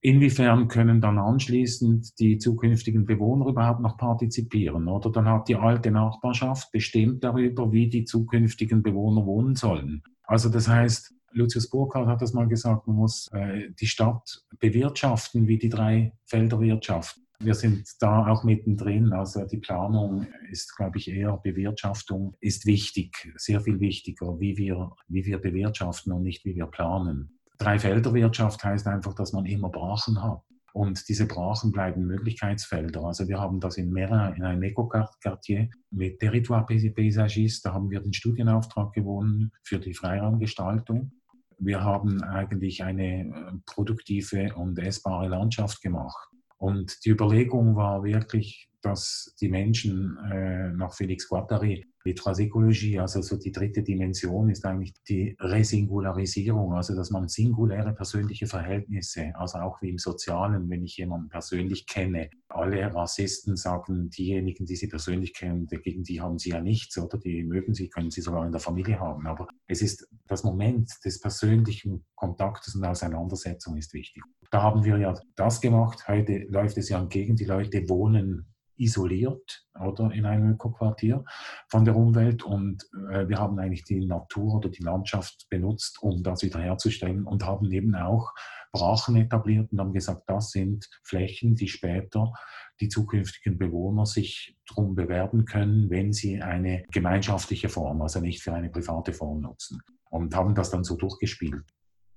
inwiefern 0.00 0.66
können 0.66 1.00
dann 1.00 1.18
anschließend 1.18 2.18
die 2.18 2.38
zukünftigen 2.38 3.06
Bewohner 3.06 3.46
überhaupt 3.46 3.80
noch 3.80 3.96
partizipieren? 3.96 4.88
Oder 4.88 5.10
dann 5.12 5.28
hat 5.28 5.48
die 5.48 5.54
alte 5.54 5.92
Nachbarschaft 5.92 6.72
bestimmt 6.72 7.22
darüber, 7.22 7.70
wie 7.70 7.88
die 7.88 8.04
zukünftigen 8.04 8.82
Bewohner 8.82 9.24
wohnen 9.24 9.54
sollen. 9.54 10.02
Also 10.24 10.48
das 10.48 10.66
heißt, 10.66 11.14
Lucius 11.30 11.70
Burkhardt 11.70 12.08
hat 12.08 12.22
das 12.22 12.32
mal 12.32 12.48
gesagt, 12.48 12.88
man 12.88 12.96
muss 12.96 13.30
äh, 13.32 13.70
die 13.80 13.86
Stadt 13.86 14.44
bewirtschaften 14.58 15.46
wie 15.46 15.58
die 15.58 15.68
drei 15.68 16.12
Felderwirtschaft. 16.24 17.20
Wir 17.42 17.54
sind 17.54 17.88
da 18.00 18.26
auch 18.28 18.44
mittendrin. 18.44 19.12
Also 19.12 19.44
die 19.44 19.58
Planung 19.58 20.26
ist, 20.50 20.76
glaube 20.76 20.98
ich, 20.98 21.08
eher 21.08 21.36
Bewirtschaftung 21.36 22.36
ist 22.40 22.66
wichtig, 22.66 23.32
sehr 23.36 23.60
viel 23.60 23.80
wichtiger, 23.80 24.38
wie 24.38 24.56
wir, 24.56 24.92
wie 25.08 25.24
wir 25.24 25.38
bewirtschaften 25.38 26.12
und 26.12 26.22
nicht 26.22 26.44
wie 26.44 26.54
wir 26.54 26.66
planen. 26.66 27.38
Dreifelderwirtschaft 27.58 28.62
heißt 28.62 28.86
einfach, 28.86 29.14
dass 29.14 29.32
man 29.32 29.46
immer 29.46 29.70
Brachen 29.70 30.22
hat. 30.22 30.42
Und 30.72 31.08
diese 31.08 31.26
Brachen 31.26 31.70
bleiben 31.70 32.06
Möglichkeitsfelder. 32.06 33.04
Also 33.04 33.28
wir 33.28 33.38
haben 33.38 33.60
das 33.60 33.76
in 33.76 33.90
Mera, 33.90 34.30
in 34.30 34.42
einem 34.42 34.62
Eco-Quartier 34.62 35.68
mit 35.90 36.18
Territoire 36.18 36.64
Paysagiste. 36.64 37.68
Da 37.68 37.74
haben 37.74 37.90
wir 37.90 38.00
den 38.00 38.12
Studienauftrag 38.12 38.92
gewonnen 38.92 39.52
für 39.64 39.78
die 39.78 39.94
Freiraumgestaltung. 39.94 41.12
Wir 41.58 41.84
haben 41.84 42.22
eigentlich 42.22 42.82
eine 42.82 43.20
äh, 43.20 43.52
produktive 43.66 44.54
und 44.54 44.78
essbare 44.78 45.28
Landschaft 45.28 45.82
gemacht. 45.82 46.31
Und 46.62 47.04
die 47.04 47.10
Überlegung 47.10 47.74
war 47.74 48.04
wirklich, 48.04 48.70
dass 48.82 49.34
die 49.40 49.48
Menschen 49.48 50.16
äh, 50.30 50.68
nach 50.68 50.94
Felix 50.94 51.28
Guattari 51.28 51.84
die 52.04 52.14
Transikologie, 52.14 52.98
also 52.98 53.22
so 53.22 53.36
die 53.36 53.52
dritte 53.52 53.82
Dimension, 53.82 54.50
ist 54.50 54.64
eigentlich 54.64 54.94
die 55.08 55.36
Resingularisierung, 55.38 56.74
also 56.74 56.94
dass 56.94 57.10
man 57.10 57.28
singuläre 57.28 57.92
persönliche 57.94 58.46
Verhältnisse, 58.46 59.32
also 59.34 59.58
auch 59.58 59.80
wie 59.82 59.90
im 59.90 59.98
Sozialen, 59.98 60.68
wenn 60.68 60.84
ich 60.84 60.96
jemanden 60.96 61.28
persönlich 61.28 61.86
kenne. 61.86 62.30
Alle 62.48 62.94
Rassisten 62.94 63.56
sagen, 63.56 64.10
diejenigen, 64.10 64.66
die 64.66 64.76
sie 64.76 64.88
persönlich 64.88 65.34
kennen, 65.34 65.66
gegen 65.66 66.02
die 66.02 66.20
haben 66.20 66.38
sie 66.38 66.50
ja 66.50 66.60
nichts, 66.60 66.98
oder 66.98 67.18
die 67.18 67.44
mögen 67.44 67.74
sie, 67.74 67.88
können 67.88 68.10
sie 68.10 68.20
sogar 68.20 68.44
in 68.44 68.52
der 68.52 68.60
Familie 68.60 69.00
haben. 69.00 69.26
Aber 69.26 69.48
es 69.66 69.82
ist 69.82 70.08
das 70.26 70.44
Moment 70.44 70.90
des 71.04 71.20
persönlichen 71.20 72.04
Kontaktes 72.14 72.74
und 72.74 72.84
Auseinandersetzung 72.84 73.76
ist 73.76 73.94
wichtig. 73.94 74.22
Da 74.50 74.62
haben 74.62 74.84
wir 74.84 74.98
ja 74.98 75.14
das 75.34 75.60
gemacht. 75.62 76.06
Heute 76.08 76.44
läuft 76.50 76.76
es 76.76 76.90
ja 76.90 77.00
entgegen. 77.00 77.36
Die 77.36 77.46
Leute 77.46 77.88
wohnen 77.88 78.51
isoliert 78.76 79.66
oder 79.80 80.10
in 80.12 80.26
einem 80.26 80.52
Ökoquartier 80.52 81.24
von 81.68 81.84
der 81.84 81.96
Umwelt 81.96 82.42
und 82.42 82.84
äh, 83.10 83.28
wir 83.28 83.38
haben 83.38 83.58
eigentlich 83.58 83.84
die 83.84 84.04
Natur 84.04 84.54
oder 84.54 84.68
die 84.68 84.82
Landschaft 84.82 85.46
benutzt, 85.50 85.98
um 86.02 86.22
das 86.22 86.42
wiederherzustellen 86.42 87.24
und 87.24 87.44
haben 87.44 87.70
eben 87.72 87.94
auch 87.94 88.32
Brachen 88.72 89.16
etabliert 89.16 89.70
und 89.70 89.80
haben 89.80 89.92
gesagt, 89.92 90.22
das 90.26 90.50
sind 90.50 90.88
Flächen, 91.04 91.54
die 91.54 91.68
später 91.68 92.32
die 92.80 92.88
zukünftigen 92.88 93.58
Bewohner 93.58 94.06
sich 94.06 94.56
darum 94.66 94.94
bewerben 94.94 95.44
können, 95.44 95.90
wenn 95.90 96.12
sie 96.12 96.42
eine 96.42 96.84
gemeinschaftliche 96.90 97.68
Form, 97.68 98.00
also 98.02 98.20
nicht 98.20 98.42
für 98.42 98.54
eine 98.54 98.70
private 98.70 99.12
Form 99.12 99.40
nutzen. 99.40 99.80
Und 100.10 100.34
haben 100.34 100.54
das 100.54 100.70
dann 100.70 100.84
so 100.84 100.96
durchgespielt. 100.96 101.64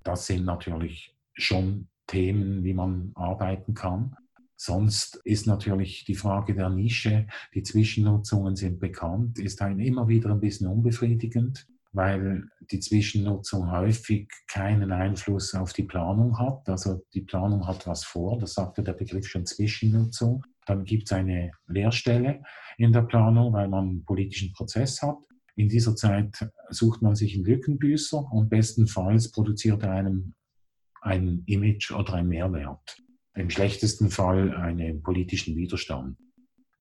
Das 0.04 0.26
sind 0.28 0.46
natürlich 0.46 1.16
schon 1.34 1.90
Themen, 2.08 2.64
wie 2.64 2.74
man 2.74 3.12
arbeiten 3.16 3.74
kann. 3.74 4.16
Sonst 4.58 5.20
ist 5.26 5.48
natürlich 5.48 6.06
die 6.06 6.16
Frage 6.16 6.56
der 6.56 6.70
Nische, 6.70 7.28
die 7.54 7.64
Zwischennutzungen 7.64 8.56
sind 8.56 8.80
bekannt, 8.80 9.38
ist 9.38 9.62
ein 9.62 9.80
immer 9.80 10.08
wieder 10.08 10.32
ein 10.32 10.40
bisschen 10.40 10.68
unbefriedigend, 10.68 11.68
weil 11.92 12.48
die 12.72 12.80
Zwischennutzung 12.80 13.72
häufig 13.72 14.30
keinen 14.48 14.92
Einfluss 14.92 15.54
auf 15.56 15.74
die 15.74 15.84
Planung 15.84 16.40
hat. 16.40 16.68
Also 16.70 17.06
die 17.14 17.22
Planung 17.22 17.68
hat 17.68 17.86
was 17.86 18.06
vor, 18.06 18.38
das 18.40 18.54
sagte 18.54 18.82
der 18.82 18.94
Begriff 18.94 19.28
schon 19.28 19.46
Zwischennutzung. 19.46 20.46
Dann 20.66 20.84
gibt 20.86 21.04
es 21.06 21.14
eine 21.14 21.52
Leerstelle 21.68 22.42
in 22.78 22.92
der 22.92 23.04
Planung, 23.04 23.54
weil 23.54 23.68
man 23.68 23.88
einen 23.88 24.06
politischen 24.06 24.54
Prozess 24.54 25.02
hat. 25.02 25.18
In 25.56 25.70
dieser 25.70 25.96
Zeit 25.96 26.50
sucht 26.70 27.02
man 27.02 27.16
sich 27.16 27.36
einen 27.36 27.46
Lückenbüßer 27.46 28.20
und 28.32 28.50
bestenfalls 28.50 29.32
produziert 29.32 29.84
er 29.84 29.92
einem 29.92 30.34
ein 31.02 31.44
Image 31.46 31.92
oder 31.92 32.16
ein 32.16 32.28
Mehrwert 32.28 33.05
im 33.36 33.50
schlechtesten 33.50 34.10
Fall 34.10 34.56
einen 34.56 35.02
politischen 35.02 35.56
Widerstand. 35.56 36.18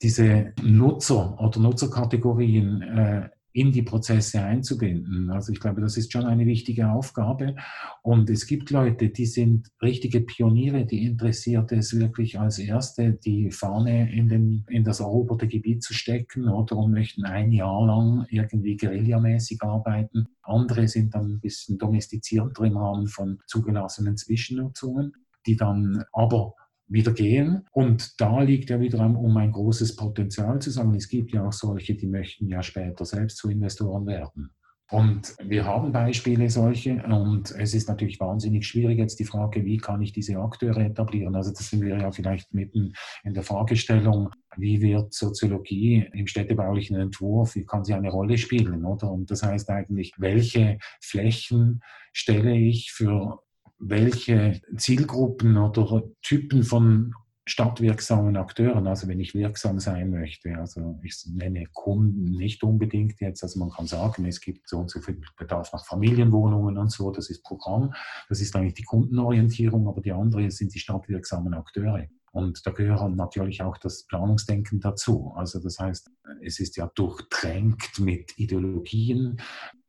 Diese 0.02 0.52
Nutzer 0.62 1.38
oder 1.40 1.60
Nutzerkategorien 1.60 2.82
äh, 2.82 3.28
in 3.54 3.70
die 3.70 3.82
Prozesse 3.82 4.42
einzubinden. 4.42 5.30
Also 5.30 5.52
ich 5.52 5.60
glaube, 5.60 5.80
das 5.80 5.96
ist 5.96 6.12
schon 6.12 6.26
eine 6.26 6.44
wichtige 6.44 6.90
Aufgabe. 6.90 7.54
Und 8.02 8.28
es 8.28 8.46
gibt 8.46 8.70
Leute, 8.70 9.10
die 9.10 9.26
sind 9.26 9.68
richtige 9.80 10.20
Pioniere, 10.20 10.84
die 10.84 11.04
interessiert 11.04 11.70
es 11.70 11.96
wirklich 11.98 12.38
als 12.38 12.58
Erste, 12.58 13.12
die 13.12 13.52
Fahne 13.52 14.12
in, 14.12 14.28
den, 14.28 14.64
in 14.68 14.82
das 14.82 14.98
eroberte 14.98 15.46
Gebiet 15.46 15.84
zu 15.84 15.94
stecken 15.94 16.48
oder 16.48 16.86
möchten 16.88 17.24
ein 17.24 17.52
Jahr 17.52 17.86
lang 17.86 18.26
irgendwie 18.28 18.76
guerillamäßig 18.76 19.62
arbeiten. 19.62 20.26
Andere 20.42 20.88
sind 20.88 21.14
dann 21.14 21.34
ein 21.34 21.40
bisschen 21.40 21.78
domestizierter 21.78 22.64
im 22.64 22.76
Rahmen 22.76 23.06
von 23.06 23.38
zugelassenen 23.46 24.16
Zwischennutzungen 24.16 25.12
die 25.46 25.56
dann 25.56 26.04
aber 26.12 26.54
wieder 26.86 27.12
gehen. 27.12 27.66
Und 27.72 28.20
da 28.20 28.42
liegt 28.42 28.70
ja 28.70 28.80
wiederum 28.80 29.16
um 29.16 29.36
ein 29.36 29.52
großes 29.52 29.96
Potenzial 29.96 30.60
zu 30.60 30.70
sagen, 30.70 30.94
es 30.94 31.08
gibt 31.08 31.32
ja 31.32 31.46
auch 31.46 31.52
solche, 31.52 31.94
die 31.94 32.06
möchten 32.06 32.48
ja 32.48 32.62
später 32.62 33.04
selbst 33.04 33.38
zu 33.38 33.48
Investoren 33.48 34.06
werden. 34.06 34.50
Und 34.90 35.34
wir 35.42 35.64
haben 35.64 35.92
Beispiele 35.92 36.50
solche 36.50 37.02
und 37.04 37.50
es 37.52 37.72
ist 37.72 37.88
natürlich 37.88 38.20
wahnsinnig 38.20 38.66
schwierig 38.66 38.98
jetzt 38.98 39.18
die 39.18 39.24
Frage, 39.24 39.64
wie 39.64 39.78
kann 39.78 40.02
ich 40.02 40.12
diese 40.12 40.36
Akteure 40.36 40.84
etablieren? 40.84 41.34
Also 41.34 41.50
das 41.52 41.70
sind 41.70 41.80
wir 41.80 41.96
ja 41.96 42.12
vielleicht 42.12 42.52
mitten 42.52 42.92
in 43.24 43.32
der 43.32 43.42
Fragestellung, 43.42 44.28
wie 44.58 44.82
wird 44.82 45.14
Soziologie 45.14 46.06
im 46.12 46.26
städtebaulichen 46.26 46.96
Entwurf, 47.00 47.54
wie 47.54 47.64
kann 47.64 47.82
sie 47.84 47.94
eine 47.94 48.10
Rolle 48.10 48.36
spielen, 48.36 48.84
oder? 48.84 49.10
Und 49.10 49.30
das 49.30 49.42
heißt 49.42 49.70
eigentlich, 49.70 50.12
welche 50.18 50.78
Flächen 51.00 51.80
stelle 52.12 52.54
ich 52.54 52.92
für 52.92 53.40
welche 53.88 54.60
Zielgruppen 54.76 55.56
oder 55.56 56.02
Typen 56.22 56.62
von 56.62 57.14
stadtwirksamen 57.46 58.36
Akteuren, 58.36 58.86
also 58.86 59.06
wenn 59.06 59.20
ich 59.20 59.34
wirksam 59.34 59.78
sein 59.78 60.10
möchte, 60.10 60.56
also 60.56 60.98
ich 61.02 61.26
nenne 61.26 61.66
Kunden 61.72 62.24
nicht 62.24 62.62
unbedingt 62.62 63.20
jetzt, 63.20 63.42
also 63.42 63.58
man 63.58 63.70
kann 63.70 63.86
sagen, 63.86 64.24
es 64.24 64.40
gibt 64.40 64.66
so 64.66 64.78
und 64.78 64.90
so 64.90 65.00
viel 65.00 65.20
Bedarf 65.36 65.70
nach 65.72 65.84
Familienwohnungen 65.84 66.78
und 66.78 66.90
so, 66.90 67.10
das 67.10 67.28
ist 67.28 67.42
Programm, 67.42 67.92
das 68.30 68.40
ist 68.40 68.56
eigentlich 68.56 68.74
die 68.74 68.84
Kundenorientierung, 68.84 69.86
aber 69.88 70.00
die 70.00 70.12
andere 70.12 70.50
sind 70.50 70.74
die 70.74 70.78
stadtwirksamen 70.78 71.52
Akteure. 71.52 72.08
Und 72.32 72.66
da 72.66 72.72
gehört 72.72 73.14
natürlich 73.14 73.62
auch 73.62 73.78
das 73.78 74.06
Planungsdenken 74.06 74.80
dazu. 74.80 75.32
Also 75.36 75.60
das 75.60 75.78
heißt, 75.78 76.10
es 76.42 76.58
ist 76.58 76.76
ja 76.76 76.90
durchtränkt 76.96 78.00
mit 78.00 78.36
Ideologien, 78.38 79.40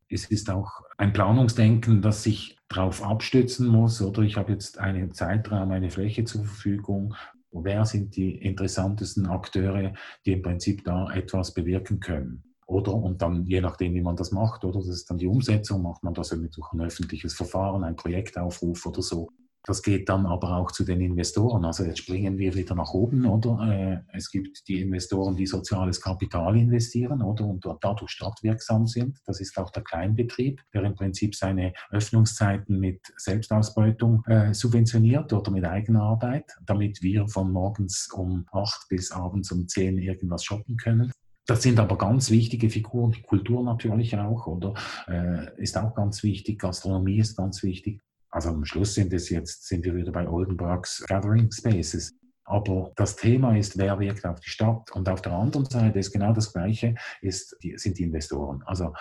es 0.10 0.26
ist 0.26 0.50
auch 0.50 0.82
ein 0.98 1.13
Planungsdenken, 1.13 2.02
das 2.02 2.24
sich 2.24 2.58
darauf 2.68 3.04
abstützen 3.04 3.68
muss, 3.68 4.02
oder 4.02 4.22
ich 4.22 4.38
habe 4.38 4.52
jetzt 4.52 4.80
einen 4.80 5.13
Zeitraum, 5.13 5.72
eine 5.72 5.89
Fläche 5.89 6.24
zur 6.24 6.46
Verfügung. 6.46 7.15
Wer 7.52 7.86
sind 7.86 8.15
die 8.15 8.36
interessantesten 8.36 9.28
Akteure, 9.28 9.94
die 10.26 10.34
im 10.34 10.41
Prinzip 10.41 10.84
da 10.84 11.12
etwas 11.13 11.54
bewirken 11.54 12.00
können? 12.00 12.44
Oder, 12.68 12.94
und 12.94 13.22
dann 13.22 13.46
je 13.46 13.62
nachdem, 13.62 13.94
wie 13.94 14.02
man 14.02 14.15
das 14.15 14.32
macht, 14.32 14.65
oder 14.65 14.80
das 14.80 14.88
ist 14.88 15.10
dann 15.10 15.18
die 15.18 15.28
Umsetzung, 15.28 15.84
macht 15.84 16.04
man 16.04 16.13
das 16.13 16.30
durch 16.30 16.74
ein 16.74 16.82
öffentliches 16.82 17.36
Verfahren, 17.36 17.84
ein 17.84 17.96
Projektaufruf 17.96 18.86
oder 18.88 19.02
so. 19.02 19.30
Das 19.65 19.82
geht 19.82 20.10
dann 20.10 20.25
aber 20.28 20.58
auch 20.58 20.71
zu 20.71 20.84
den 20.84 21.01
Investoren. 21.01 21.65
Also 21.65 21.84
jetzt 21.84 21.99
springen 21.99 22.38
wir 22.38 22.54
wieder 22.54 22.75
nach 22.75 22.93
oben, 22.93 23.25
oder? 23.25 23.60
Äh, 23.67 24.15
es 24.15 24.30
gibt 24.30 24.67
die 24.67 24.82
Investoren, 24.82 25.36
die 25.36 25.47
soziales 25.47 25.99
Kapital 25.99 26.56
investieren, 26.56 27.21
oder? 27.21 27.45
Und 27.45 27.65
dadurch 27.82 28.12
stadtwirksam 28.12 28.86
sind. 28.86 29.17
Das 29.25 29.41
ist 29.41 29.58
auch 29.58 29.71
der 29.71 29.84
Kleinbetrieb, 29.84 30.62
der 30.73 30.84
im 30.84 30.93
Prinzip 30.93 31.36
seine 31.36 31.73
Öffnungszeiten 31.89 32.80
mit 32.80 33.01
Selbstausbeutung 33.17 34.23
äh, 34.25 34.54
subventioniert 34.54 35.34
oder 35.34 35.51
mit 35.51 35.65
Eigenarbeit, 35.65 36.51
damit 36.65 37.01
wir 37.01 37.28
von 37.28 37.51
morgens 37.51 38.10
um 38.13 38.45
acht 38.51 38.88
bis 38.89 39.12
abends 39.12 39.51
um 39.51 39.67
zehn 39.67 39.97
irgendwas 39.97 40.43
shoppen 40.43 40.78
können. 40.78 41.12
Das 41.47 41.62
sind 41.62 41.80
aber 41.80 41.97
ganz 41.97 42.32
wichtige 42.32 42.69
Figuren, 42.69 43.12
die 43.12 43.21
Kultur 43.21 43.63
natürlich 43.63 44.17
auch, 44.17 44.47
oder? 44.47 44.73
Äh, 45.08 45.62
ist 45.62 45.78
auch 45.78 45.93
ganz 45.93 46.23
wichtig, 46.23 46.60
Gastronomie 46.60 47.19
ist 47.19 47.38
ganz 47.38 47.62
wichtig. 47.62 48.01
Also 48.36 48.50
am 48.50 48.65
Schluss 48.65 48.95
sind 48.95 49.13
es 49.13 49.30
jetzt, 49.30 49.65
sind 49.65 49.86
wir 49.86 49.95
wieder 49.95 50.12
bei 50.12 50.28
Oldenburgs 50.28 51.06
Gathering 51.08 51.50
Spaces. 51.54 52.17
Aber 52.43 52.91
das 52.98 53.15
Thema 53.15 53.56
ist, 53.58 53.78
wer 53.78 53.98
wirkt 53.98 54.26
auf 54.26 54.41
die 54.41 54.50
Stadt. 54.50 54.91
Und 54.91 55.08
auf 55.08 55.21
der 55.21 55.32
anderen 55.32 55.65
Seite 55.65 56.00
ist 56.00 56.12
genau 56.12 56.34
das 56.34 56.52
Gleiche, 56.52 56.95
ist, 57.21 57.56
sind 57.62 57.98
die 57.98 58.04
Investoren. 58.04 58.62
Also 58.65 58.93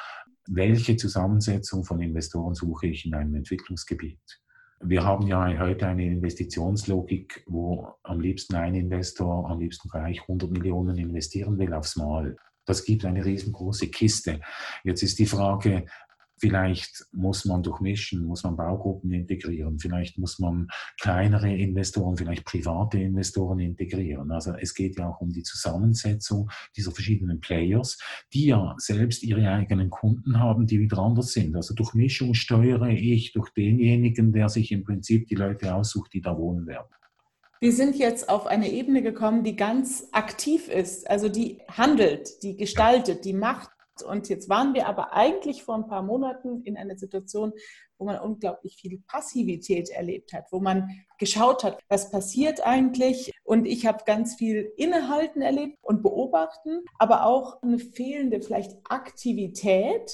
welche 0.46 0.96
Zusammensetzung 0.96 1.82
von 1.82 2.00
Investoren 2.00 2.54
suche 2.54 2.86
ich 2.86 3.06
in 3.06 3.14
einem 3.14 3.34
Entwicklungsgebiet? 3.34 4.20
Wir 4.80 5.02
haben 5.02 5.26
ja 5.26 5.58
heute 5.58 5.88
eine 5.88 6.04
Investitionslogik, 6.04 7.42
wo 7.48 7.92
am 8.04 8.20
liebsten 8.20 8.54
ein 8.54 8.76
Investor 8.76 9.50
am 9.50 9.58
liebsten 9.58 9.88
gleich 9.88 10.20
100 10.20 10.48
Millionen 10.52 10.96
investieren 10.96 11.58
will 11.58 11.74
aufs 11.74 11.96
Mal. 11.96 12.36
Das 12.66 12.84
gibt 12.84 13.04
eine 13.04 13.24
riesengroße 13.24 13.88
Kiste. 13.88 14.40
Jetzt 14.84 15.02
ist 15.02 15.18
die 15.18 15.26
Frage, 15.26 15.86
Vielleicht 16.44 17.06
muss 17.12 17.46
man 17.46 17.62
durchmischen, 17.62 18.26
muss 18.26 18.44
man 18.44 18.54
Baugruppen 18.54 19.10
integrieren, 19.12 19.78
vielleicht 19.78 20.18
muss 20.18 20.38
man 20.38 20.68
kleinere 21.00 21.50
Investoren, 21.50 22.18
vielleicht 22.18 22.44
private 22.44 22.98
Investoren 22.98 23.60
integrieren. 23.60 24.30
Also 24.30 24.52
es 24.52 24.74
geht 24.74 24.98
ja 24.98 25.08
auch 25.08 25.22
um 25.22 25.32
die 25.32 25.42
Zusammensetzung 25.42 26.50
dieser 26.76 26.92
verschiedenen 26.92 27.40
Players, 27.40 27.98
die 28.34 28.48
ja 28.48 28.74
selbst 28.76 29.22
ihre 29.22 29.48
eigenen 29.48 29.88
Kunden 29.88 30.38
haben, 30.38 30.66
die 30.66 30.80
wieder 30.80 30.98
anders 30.98 31.32
sind. 31.32 31.56
Also 31.56 31.72
durch 31.72 31.94
Mischung 31.94 32.34
steuere 32.34 32.90
ich 32.90 33.32
durch 33.32 33.48
denjenigen, 33.54 34.34
der 34.34 34.50
sich 34.50 34.70
im 34.70 34.84
Prinzip 34.84 35.26
die 35.28 35.36
Leute 35.36 35.74
aussucht, 35.74 36.12
die 36.12 36.20
da 36.20 36.36
wohnen 36.36 36.66
werden. 36.66 36.88
Wir 37.60 37.72
sind 37.72 37.96
jetzt 37.96 38.28
auf 38.28 38.46
eine 38.46 38.70
Ebene 38.70 39.00
gekommen, 39.00 39.44
die 39.44 39.56
ganz 39.56 40.08
aktiv 40.12 40.68
ist, 40.68 41.08
also 41.08 41.30
die 41.30 41.62
handelt, 41.70 42.42
die 42.42 42.58
gestaltet, 42.58 43.24
die 43.24 43.32
macht 43.32 43.70
und 44.02 44.28
jetzt 44.28 44.48
waren 44.48 44.74
wir 44.74 44.88
aber 44.88 45.12
eigentlich 45.12 45.62
vor 45.62 45.76
ein 45.76 45.86
paar 45.86 46.02
Monaten 46.02 46.62
in 46.62 46.76
einer 46.76 46.96
Situation, 46.96 47.52
wo 47.98 48.04
man 48.04 48.18
unglaublich 48.18 48.76
viel 48.76 49.00
Passivität 49.06 49.90
erlebt 49.90 50.32
hat, 50.32 50.46
wo 50.50 50.60
man 50.60 50.90
geschaut 51.18 51.62
hat, 51.62 51.78
was 51.88 52.10
passiert 52.10 52.66
eigentlich. 52.66 53.32
Und 53.44 53.66
ich 53.66 53.86
habe 53.86 54.04
ganz 54.04 54.34
viel 54.34 54.72
Innehalten 54.76 55.42
erlebt 55.42 55.78
und 55.82 56.02
beobachten, 56.02 56.82
aber 56.98 57.24
auch 57.24 57.62
eine 57.62 57.78
fehlende 57.78 58.40
vielleicht 58.40 58.72
Aktivität. 58.88 60.12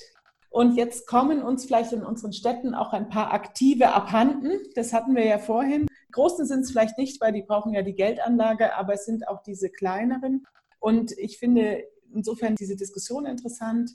Und 0.51 0.77
jetzt 0.77 1.07
kommen 1.07 1.43
uns 1.43 1.65
vielleicht 1.65 1.93
in 1.93 2.05
unseren 2.05 2.33
Städten 2.33 2.75
auch 2.75 2.93
ein 2.93 3.09
paar 3.09 3.33
Aktive 3.33 3.95
abhanden. 3.95 4.59
Das 4.75 4.93
hatten 4.93 5.15
wir 5.15 5.25
ja 5.25 5.39
vorhin. 5.39 5.87
Großen 6.13 6.45
sind 6.45 6.61
es 6.61 6.73
vielleicht 6.73 6.99
nicht, 6.99 7.21
weil 7.21 7.33
die 7.33 7.43
brauchen 7.43 7.73
ja 7.73 7.83
die 7.83 7.95
Geldanlage, 7.95 8.77
aber 8.77 8.95
es 8.95 9.07
sind 9.07 9.29
auch 9.29 9.43
diese 9.43 9.71
kleineren. 9.71 10.45
Und 10.81 11.13
ich 11.13 11.39
finde, 11.39 11.85
insofern 12.15 12.57
diese 12.57 12.77
Diskussion 12.77 13.27
interessant, 13.27 13.91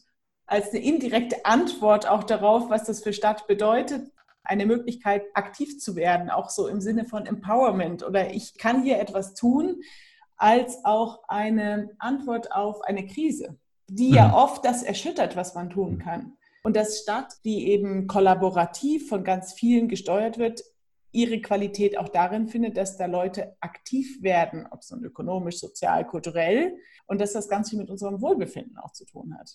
als 0.45 0.69
eine 0.69 0.79
indirekte 0.79 1.45
Antwort 1.45 2.07
auch 2.07 2.23
darauf, 2.23 2.69
was 2.69 2.83
das 2.83 3.03
für 3.03 3.13
Stadt 3.13 3.47
bedeutet, 3.47 4.11
eine 4.43 4.65
Möglichkeit, 4.65 5.23
aktiv 5.33 5.79
zu 5.79 5.95
werden, 5.95 6.29
auch 6.29 6.49
so 6.49 6.67
im 6.67 6.79
Sinne 6.79 7.05
von 7.05 7.25
Empowerment 7.25 8.03
oder 8.03 8.31
ich 8.31 8.57
kann 8.57 8.83
hier 8.83 8.99
etwas 8.99 9.33
tun, 9.33 9.81
als 10.37 10.83
auch 10.85 11.23
eine 11.27 11.91
Antwort 11.97 12.51
auf 12.51 12.81
eine 12.81 13.07
Krise, 13.07 13.57
die 13.87 14.11
ja 14.11 14.27
mhm. 14.29 14.33
oft 14.35 14.65
das 14.65 14.83
erschüttert, 14.83 15.35
was 15.35 15.55
man 15.55 15.69
tun 15.69 15.97
kann. 15.97 16.33
Und 16.63 16.75
dass 16.75 16.99
Stadt, 16.99 17.33
die 17.43 17.67
eben 17.69 18.07
kollaborativ 18.07 19.09
von 19.09 19.23
ganz 19.23 19.53
vielen 19.53 19.87
gesteuert 19.87 20.37
wird, 20.37 20.63
ihre 21.15 21.41
Qualität 21.41 21.97
auch 21.97 22.09
darin 22.09 22.47
findet, 22.47 22.77
dass 22.77 22.97
da 22.97 23.05
Leute 23.05 23.55
aktiv 23.61 24.21
werden, 24.21 24.67
ob 24.69 24.81
es 24.81 24.91
nun 24.91 25.03
ökonomisch, 25.03 25.59
sozial, 25.59 26.05
kulturell 26.05 26.75
und 27.07 27.21
dass 27.21 27.33
das 27.33 27.47
ganz 27.49 27.69
viel 27.69 27.79
mit 27.79 27.89
unserem 27.89 28.21
Wohlbefinden 28.21 28.77
auch 28.77 28.91
zu 28.91 29.05
tun 29.05 29.35
hat. 29.39 29.49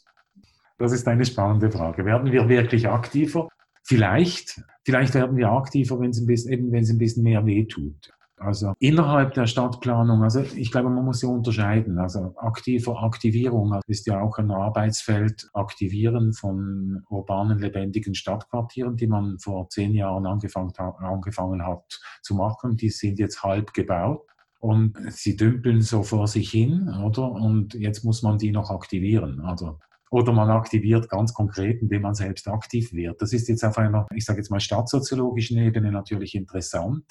Das 0.78 0.92
ist 0.92 1.06
eine 1.06 1.26
spannende 1.26 1.70
Frage. 1.70 2.04
Werden 2.04 2.32
wir 2.32 2.48
wirklich 2.48 2.88
aktiver? 2.88 3.48
Vielleicht, 3.82 4.62
vielleicht 4.84 5.14
werden 5.14 5.36
wir 5.36 5.50
aktiver, 5.50 6.00
wenn 6.00 6.10
es 6.10 6.20
ein 6.20 6.26
wenn 6.26 6.82
es 6.82 6.90
ein 6.90 6.98
bisschen 6.98 7.22
mehr 7.22 7.44
wehtut. 7.44 8.10
Also 8.40 8.72
innerhalb 8.78 9.34
der 9.34 9.46
Stadtplanung, 9.46 10.22
also 10.22 10.40
ich 10.40 10.72
glaube, 10.72 10.88
man 10.88 11.04
muss 11.04 11.20
ja 11.20 11.28
unterscheiden. 11.28 11.98
Also 11.98 12.34
aktive 12.38 12.96
Aktivierung 12.96 13.78
ist 13.86 14.06
ja 14.06 14.22
auch 14.22 14.38
ein 14.38 14.50
Arbeitsfeld, 14.50 15.50
Aktivieren 15.52 16.32
von 16.32 17.04
urbanen, 17.10 17.58
lebendigen 17.58 18.14
Stadtquartieren, 18.14 18.96
die 18.96 19.08
man 19.08 19.38
vor 19.38 19.68
zehn 19.68 19.94
Jahren 19.94 20.26
angefangen 20.26 20.72
hat, 20.78 20.98
angefangen 21.00 21.66
hat 21.66 22.00
zu 22.22 22.34
machen. 22.34 22.78
Die 22.78 22.88
sind 22.88 23.18
jetzt 23.18 23.42
halb 23.42 23.74
gebaut 23.74 24.22
und 24.58 24.96
sie 25.10 25.36
dümpeln 25.36 25.82
so 25.82 26.02
vor 26.02 26.26
sich 26.26 26.50
hin, 26.50 26.88
oder? 27.04 27.30
Und 27.30 27.74
jetzt 27.74 28.04
muss 28.04 28.22
man 28.22 28.38
die 28.38 28.52
noch 28.52 28.70
aktivieren. 28.70 29.40
Also 29.40 29.78
oder 30.10 30.32
man 30.32 30.50
aktiviert 30.50 31.08
ganz 31.08 31.34
konkret, 31.34 31.82
indem 31.82 32.02
man 32.02 32.14
selbst 32.14 32.48
aktiv 32.48 32.92
wird. 32.92 33.20
Das 33.20 33.32
ist 33.32 33.48
jetzt 33.48 33.64
auf 33.64 33.78
einer, 33.78 34.06
ich 34.14 34.24
sage 34.24 34.38
jetzt 34.40 34.50
mal, 34.50 34.60
stadtsoziologischen 34.60 35.58
Ebene 35.58 35.92
natürlich 35.92 36.34
interessant. 36.34 37.04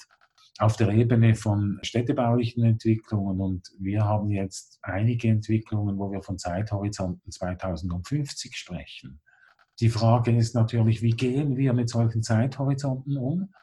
Auf 0.60 0.76
der 0.76 0.90
Ebene 0.90 1.34
von 1.36 1.78
städtebaulichen 1.80 2.62
Entwicklungen 2.64 3.40
und 3.40 3.70
wir 3.78 4.04
haben 4.04 4.30
jetzt 4.30 4.78
einige 4.82 5.28
Entwicklungen, 5.28 5.98
wo 5.98 6.12
wir 6.12 6.20
von 6.20 6.36
Zeithorizonten 6.36 7.30
2050 7.30 8.54
sprechen. 8.54 9.22
Die 9.80 9.88
Frage 9.88 10.36
ist 10.36 10.54
natürlich, 10.54 11.00
wie 11.00 11.12
gehen 11.12 11.56
wir 11.56 11.72
mit 11.72 11.88
solchen 11.88 12.22
Zeithorizonten 12.22 13.16
um? 13.16 13.54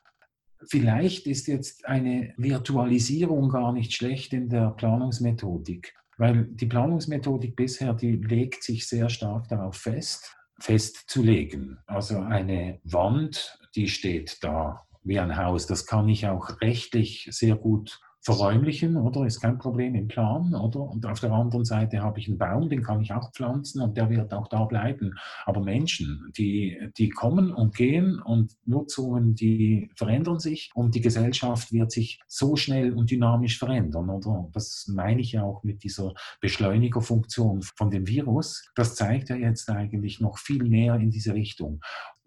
Vielleicht 0.68 1.28
ist 1.28 1.46
jetzt 1.46 1.86
eine 1.86 2.34
Virtualisierung 2.36 3.50
gar 3.50 3.74
nicht 3.74 3.94
schlecht 3.94 4.34
in 4.34 4.50
der 4.50 4.72
Planungsmethodik. 4.72 5.94
Weil 6.18 6.46
die 6.46 6.66
Planungsmethodik 6.66 7.56
bisher, 7.56 7.94
die 7.94 8.14
legt 8.14 8.64
sich 8.64 8.88
sehr 8.88 9.10
stark 9.10 9.48
darauf 9.50 9.76
fest, 9.76 10.36
festzulegen. 10.60 11.78
Also 11.86 12.18
eine 12.22 12.80
Wand, 12.84 13.60
die 13.76 13.88
steht 13.88 14.44
da 14.44 14.82
wie 15.04 15.20
ein 15.20 15.38
Haus. 15.38 15.68
Das 15.68 15.86
kann 15.86 16.10
ich 16.10 16.28
auch 16.28 16.62
rechtlich 16.62 17.28
sehr 17.32 17.56
gut 17.56 18.00
verräumlichen, 18.28 18.98
oder? 18.98 19.26
Ist 19.26 19.40
kein 19.40 19.58
Problem 19.58 19.96
im 19.96 20.10
Plan, 20.10 20.54
oder? 20.54 20.82
Und 20.82 21.06
auf 21.06 21.22
der 21.22 21.32
anderen 21.32 21.64
Seite 21.64 22.02
habe 22.02 22.20
ich 22.20 22.28
einen 22.28 22.38
Baum, 22.38 22.68
den 22.68 22.84
kann 22.84 23.00
ich 23.00 23.14
auch 23.14 23.32
pflanzen 23.32 23.82
und 23.82 23.96
der 23.96 24.10
wird 24.10 24.34
auch 24.34 24.50
da 24.50 24.66
bleiben. 24.66 25.14
Aber 25.46 25.62
Menschen, 25.62 26.30
die, 26.38 26.78
die 26.98 27.08
kommen 27.10 27.54
und 27.54 27.74
gehen 27.74 28.20
und 28.20 28.52
Nutzungen, 28.66 29.34
die 29.34 29.92
verändern 29.96 30.40
sich 30.40 30.72
und 30.76 30.94
die 30.94 31.00
Gesellschaft 31.00 31.72
wird 31.72 31.90
sich 31.90 32.20
so 32.28 32.58
schnell 32.58 32.92
und 32.92 33.10
dynamisch 33.12 33.58
verändern, 33.58 34.10
oder? 34.10 34.50
Das 34.52 34.92
meine 34.94 35.22
ich 35.22 35.32
ja 35.32 35.44
auch 35.44 35.64
mit 35.64 35.84
dieser 35.84 36.14
Beschleunigerfunktion 36.42 37.62
von 37.62 37.90
dem 37.90 38.08
Virus. 38.08 38.70
Das 38.76 38.96
zeigt 38.96 39.30
ja 39.30 39.38
jetzt 39.38 39.70
eigentlich 39.70 40.20
noch 40.20 40.38
viel 40.38 40.66
mehr 40.66 40.96
in 40.96 41.12
diese 41.12 41.34
Richtung. 41.34 41.80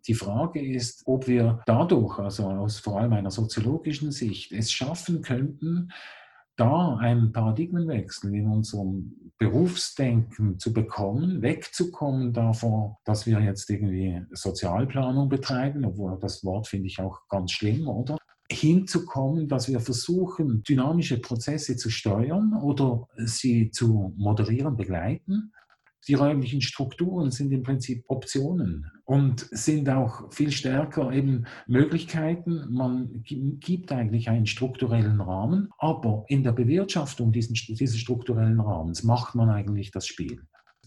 Die 0.07 0.15
Frage 0.15 0.61
ist, 0.65 1.03
ob 1.07 1.27
wir 1.29 1.61
dadurch, 1.67 2.19
also 2.19 2.49
aus 2.49 2.79
vor 2.79 3.01
allem 3.01 3.13
einer 3.13 3.31
soziologischen 3.31 4.13
Sicht, 4.13 4.53
es 4.53 4.73
schaffen 4.73 5.23
könnten, 5.23 5.91
da 6.57 6.97
einen 6.97 7.33
Paradigmenwechsel 7.33 8.35
in 8.35 8.47
unserem 8.47 9.33
Berufsdenken 9.39 10.59
zu 10.59 10.75
bekommen, 10.75 11.41
wegzukommen 11.41 12.35
davon, 12.35 12.97
dass 13.05 13.27
wir 13.27 13.41
jetzt 13.41 13.71
irgendwie 13.71 14.23
Sozialplanung 14.33 15.31
betreiben, 15.31 15.85
obwohl 15.87 16.19
das 16.21 16.45
Wort 16.45 16.69
finde 16.69 16.89
ich 16.89 16.99
auch 17.01 17.21
ganz 17.29 17.53
schlimm, 17.53 17.89
oder? 17.89 18.17
hinzukommen, 18.53 19.47
dass 19.47 19.69
wir 19.69 19.79
versuchen, 19.79 20.65
dynamische 20.65 21.21
Prozesse 21.21 21.77
zu 21.77 21.89
steuern 21.89 22.53
oder 22.61 23.07
sie 23.17 23.71
zu 23.71 24.13
moderieren, 24.17 24.77
begleiten 24.77 25.53
die 26.09 26.15
räumlichen 26.15 26.61
Strukturen 26.61 27.31
sind 27.31 27.53
im 27.53 27.63
Prinzip 27.63 28.05
Optionen 28.09 28.91
und 29.05 29.47
sind 29.51 29.89
auch 29.89 30.33
viel 30.33 30.51
stärker 30.51 31.13
eben 31.13 31.47
Möglichkeiten. 31.67 32.67
Man 32.71 33.23
gibt 33.23 33.93
eigentlich 33.93 34.29
einen 34.29 34.47
strukturellen 34.47 35.21
Rahmen, 35.21 35.69
aber 35.79 36.25
in 36.29 36.43
der 36.43 36.53
Bewirtschaftung 36.53 37.33
diesen, 37.33 37.55
dieses 37.55 37.99
strukturellen 37.99 38.61
Rahmens 38.61 39.03
macht 39.03 39.35
man 39.35 39.51
eigentlich 39.51 39.91
das 39.91 40.07
Spiel. 40.07 40.41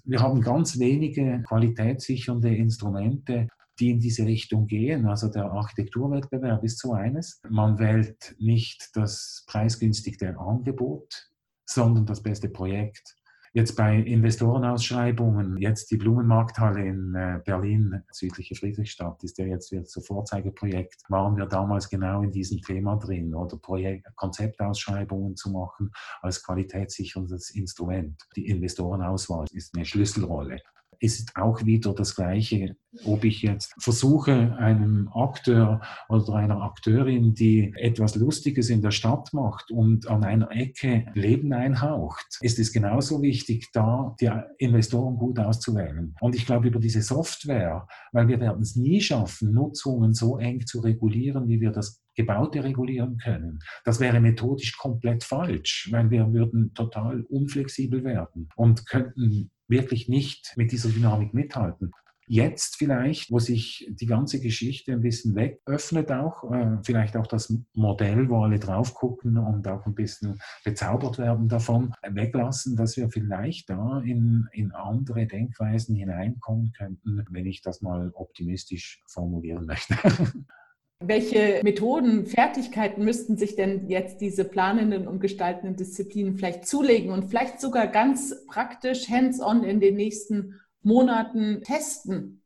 Wir 0.06 0.20
haben 0.20 0.42
ganz 0.42 0.80
wenige 0.80 1.44
qualitätssichernde 1.48 2.54
Instrumente, 2.54 3.48
die 3.80 3.92
in 3.92 4.00
diese 4.00 4.26
Richtung 4.26 4.68
gehen. 4.68 5.06
Also 5.08 5.30
der 5.30 5.46
Architekturwettbewerb 5.46 6.64
ist 6.64 6.80
so 6.80 6.94
eines. 6.94 7.42
Man 7.50 7.80
wählt 7.80 8.36
nicht 8.38 8.90
das 8.94 9.44
preisgünstigste 9.48 10.38
Angebot, 10.38 11.30
sondern 11.66 12.06
das 12.06 12.22
beste 12.22 12.50
Projekt. 12.50 13.16
Jetzt 13.56 13.76
bei 13.76 13.98
Investorenausschreibungen, 13.98 15.58
jetzt 15.58 15.92
die 15.92 15.98
Blumenmarkthalle 15.98 16.88
in 16.88 17.14
äh, 17.14 17.40
Berlin, 17.46 18.02
südliche 18.10 18.56
Friedrichstadt, 18.56 19.24
ist 19.24 19.38
ja 19.38 19.46
jetzt 19.46 19.72
wieder 19.72 19.86
so 19.86 20.02
Vorzeigeprojekt, 20.02 21.04
waren 21.10 21.38
wir 21.38 21.46
damals 21.46 21.88
genau 21.88 22.24
in 22.24 22.32
diesem 22.32 22.62
Thema 22.62 22.96
drin 22.96 23.36
oder 23.36 23.58
Projekt, 23.58 24.08
Konzeptausschreibungen 24.16 25.36
zu 25.36 25.52
machen 25.52 25.92
als 26.24 26.44
qualitätssicherndes 26.44 27.52
Instrument. 27.52 28.24
Die 28.36 28.48
Investorenauswahl 28.48 29.46
ist 29.52 29.76
eine 29.76 29.86
Schlüsselrolle 29.86 30.60
ist 31.04 31.36
auch 31.36 31.66
wieder 31.66 31.94
das 31.94 32.16
Gleiche, 32.16 32.78
ob 33.04 33.26
ich 33.26 33.42
jetzt 33.42 33.74
versuche, 33.78 34.56
einem 34.58 35.10
Akteur 35.14 35.82
oder 36.08 36.36
einer 36.36 36.62
Akteurin, 36.62 37.34
die 37.34 37.74
etwas 37.76 38.16
Lustiges 38.16 38.70
in 38.70 38.82
der 38.82 38.92
Stadt 38.92 39.34
macht 39.34 39.70
und 39.70 40.08
an 40.08 40.24
einer 40.24 40.50
Ecke 40.52 41.06
Leben 41.14 41.52
einhaucht, 41.52 42.38
ist 42.40 42.58
es 42.58 42.72
genauso 42.72 43.22
wichtig, 43.22 43.70
da 43.74 44.16
die 44.22 44.32
Investoren 44.60 45.18
gut 45.18 45.40
auszuwählen. 45.40 46.16
Und 46.22 46.36
ich 46.36 46.46
glaube, 46.46 46.68
über 46.68 46.80
diese 46.80 47.02
Software, 47.02 47.86
weil 48.14 48.30
wir 48.30 48.40
werden 48.40 48.62
es 48.62 48.78
nie 48.78 49.02
schaffen, 49.02 49.54
Nutzungen 49.54 50.14
so 50.14 50.38
eng 50.38 50.66
zu 50.66 50.80
regulieren, 50.80 51.50
wie 51.50 51.60
wir 51.60 51.72
das 51.72 52.02
Gebaute 52.16 52.64
regulieren 52.64 53.18
können. 53.18 53.60
Das 53.84 54.00
wäre 54.00 54.22
methodisch 54.22 54.78
komplett 54.78 55.24
falsch, 55.24 55.90
weil 55.92 56.12
wir 56.12 56.32
würden 56.32 56.74
total 56.76 57.24
unflexibel 57.24 58.04
werden 58.04 58.50
und 58.56 58.88
könnten 58.88 59.50
wirklich 59.74 60.08
nicht 60.08 60.54
mit 60.56 60.72
dieser 60.72 60.90
Dynamik 60.90 61.34
mithalten. 61.34 61.92
Jetzt 62.26 62.78
vielleicht, 62.78 63.32
wo 63.32 63.40
sich 63.40 63.86
die 63.90 64.06
ganze 64.06 64.40
Geschichte 64.40 64.94
ein 64.94 65.02
bisschen 65.02 65.36
wegöffnet 65.36 66.10
auch, 66.10 66.50
äh, 66.54 66.78
vielleicht 66.84 67.18
auch 67.18 67.28
das 67.28 67.54
Modell, 67.74 68.30
wo 68.30 68.44
alle 68.44 68.60
drauf 68.60 68.94
gucken 68.94 69.38
und 69.38 69.68
auch 69.68 69.86
ein 69.86 69.94
bisschen 69.94 70.40
bezaubert 70.64 71.18
werden 71.18 71.50
davon, 71.50 71.94
weglassen, 72.08 72.78
dass 72.78 72.96
wir 72.96 73.10
vielleicht 73.10 73.70
da 73.70 74.00
in, 74.06 74.48
in 74.54 74.72
andere 74.72 75.28
Denkweisen 75.28 75.98
hineinkommen 75.98 76.72
könnten, 76.72 77.26
wenn 77.30 77.46
ich 77.46 77.62
das 77.62 77.82
mal 77.82 78.12
optimistisch 78.14 79.04
formulieren 79.06 79.66
möchte. 79.66 79.96
Welche 81.06 81.60
Methoden, 81.64 82.26
Fertigkeiten 82.26 83.04
müssten 83.04 83.36
sich 83.36 83.56
denn 83.56 83.90
jetzt 83.90 84.22
diese 84.22 84.46
planenden 84.46 85.08
und 85.08 85.20
gestaltenden 85.20 85.76
Disziplinen 85.76 86.38
vielleicht 86.38 86.66
zulegen 86.66 87.12
und 87.12 87.26
vielleicht 87.26 87.60
sogar 87.60 87.88
ganz 87.88 88.34
praktisch 88.48 89.10
hands-on 89.10 89.64
in 89.64 89.80
den 89.80 89.96
nächsten 89.96 90.62
Monaten 90.82 91.62
testen? 91.64 92.42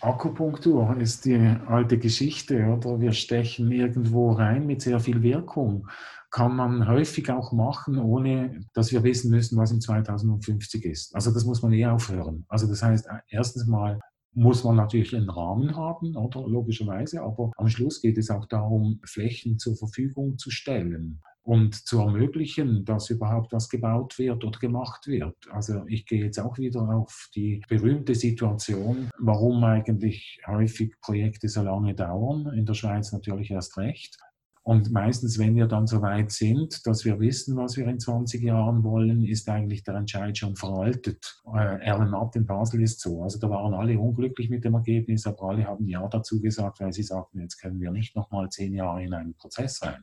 Akupunktur 0.00 0.96
ist 0.98 1.24
die 1.24 1.36
alte 1.68 1.98
Geschichte, 1.98 2.66
oder? 2.66 3.00
Wir 3.00 3.12
stechen 3.12 3.70
irgendwo 3.70 4.32
rein 4.32 4.66
mit 4.66 4.82
sehr 4.82 5.00
viel 5.00 5.22
Wirkung. 5.22 5.88
Kann 6.30 6.54
man 6.54 6.86
häufig 6.86 7.30
auch 7.30 7.52
machen, 7.52 7.98
ohne 7.98 8.60
dass 8.74 8.92
wir 8.92 9.04
wissen 9.04 9.30
müssen, 9.30 9.56
was 9.56 9.70
in 9.70 9.80
2050 9.80 10.84
ist. 10.84 11.14
Also 11.14 11.32
das 11.32 11.44
muss 11.44 11.62
man 11.62 11.72
eh 11.72 11.86
aufhören. 11.86 12.44
Also 12.48 12.66
das 12.66 12.82
heißt, 12.82 13.08
erstens 13.28 13.66
mal 13.66 14.00
muss 14.36 14.64
man 14.64 14.76
natürlich 14.76 15.16
einen 15.16 15.30
Rahmen 15.30 15.74
haben, 15.76 16.14
oder 16.14 16.46
logischerweise, 16.46 17.22
aber 17.22 17.50
am 17.56 17.68
Schluss 17.68 18.02
geht 18.02 18.18
es 18.18 18.30
auch 18.30 18.44
darum, 18.44 19.00
Flächen 19.04 19.58
zur 19.58 19.76
Verfügung 19.76 20.36
zu 20.36 20.50
stellen 20.50 21.22
und 21.42 21.74
zu 21.74 22.00
ermöglichen, 22.00 22.84
dass 22.84 23.08
überhaupt 23.08 23.52
was 23.52 23.68
gebaut 23.68 24.18
wird 24.18 24.44
oder 24.44 24.58
gemacht 24.58 25.06
wird. 25.06 25.36
Also 25.50 25.84
ich 25.86 26.04
gehe 26.04 26.24
jetzt 26.24 26.38
auch 26.38 26.58
wieder 26.58 26.82
auf 26.82 27.30
die 27.34 27.62
berühmte 27.68 28.14
Situation, 28.14 29.08
warum 29.18 29.64
eigentlich 29.64 30.40
häufig 30.46 30.94
Projekte 31.00 31.48
so 31.48 31.62
lange 31.62 31.94
dauern, 31.94 32.52
in 32.54 32.66
der 32.66 32.74
Schweiz 32.74 33.12
natürlich 33.12 33.50
erst 33.50 33.78
recht. 33.78 34.18
Und 34.66 34.90
meistens, 34.90 35.38
wenn 35.38 35.54
wir 35.54 35.68
dann 35.68 35.86
so 35.86 36.02
weit 36.02 36.32
sind, 36.32 36.84
dass 36.88 37.04
wir 37.04 37.20
wissen, 37.20 37.56
was 37.56 37.76
wir 37.76 37.86
in 37.86 38.00
20 38.00 38.42
Jahren 38.42 38.82
wollen, 38.82 39.22
ist 39.22 39.48
eigentlich 39.48 39.84
der 39.84 39.94
Entscheid 39.94 40.36
schon 40.36 40.56
veraltet. 40.56 41.40
Äh, 41.54 41.84
Erlen 41.84 42.10
Matt 42.10 42.34
in 42.34 42.46
Basel 42.46 42.82
ist 42.82 42.98
so. 43.00 43.22
Also 43.22 43.38
da 43.38 43.48
waren 43.48 43.74
alle 43.74 43.96
unglücklich 43.96 44.50
mit 44.50 44.64
dem 44.64 44.74
Ergebnis, 44.74 45.24
aber 45.24 45.50
alle 45.50 45.66
haben 45.66 45.86
Ja 45.86 46.08
dazu 46.08 46.40
gesagt, 46.40 46.80
weil 46.80 46.92
sie 46.92 47.04
sagten, 47.04 47.38
jetzt 47.42 47.60
können 47.60 47.80
wir 47.80 47.92
nicht 47.92 48.16
nochmal 48.16 48.48
zehn 48.48 48.74
Jahre 48.74 49.04
in 49.04 49.14
einen 49.14 49.34
Prozess 49.34 49.80
rein. 49.84 50.02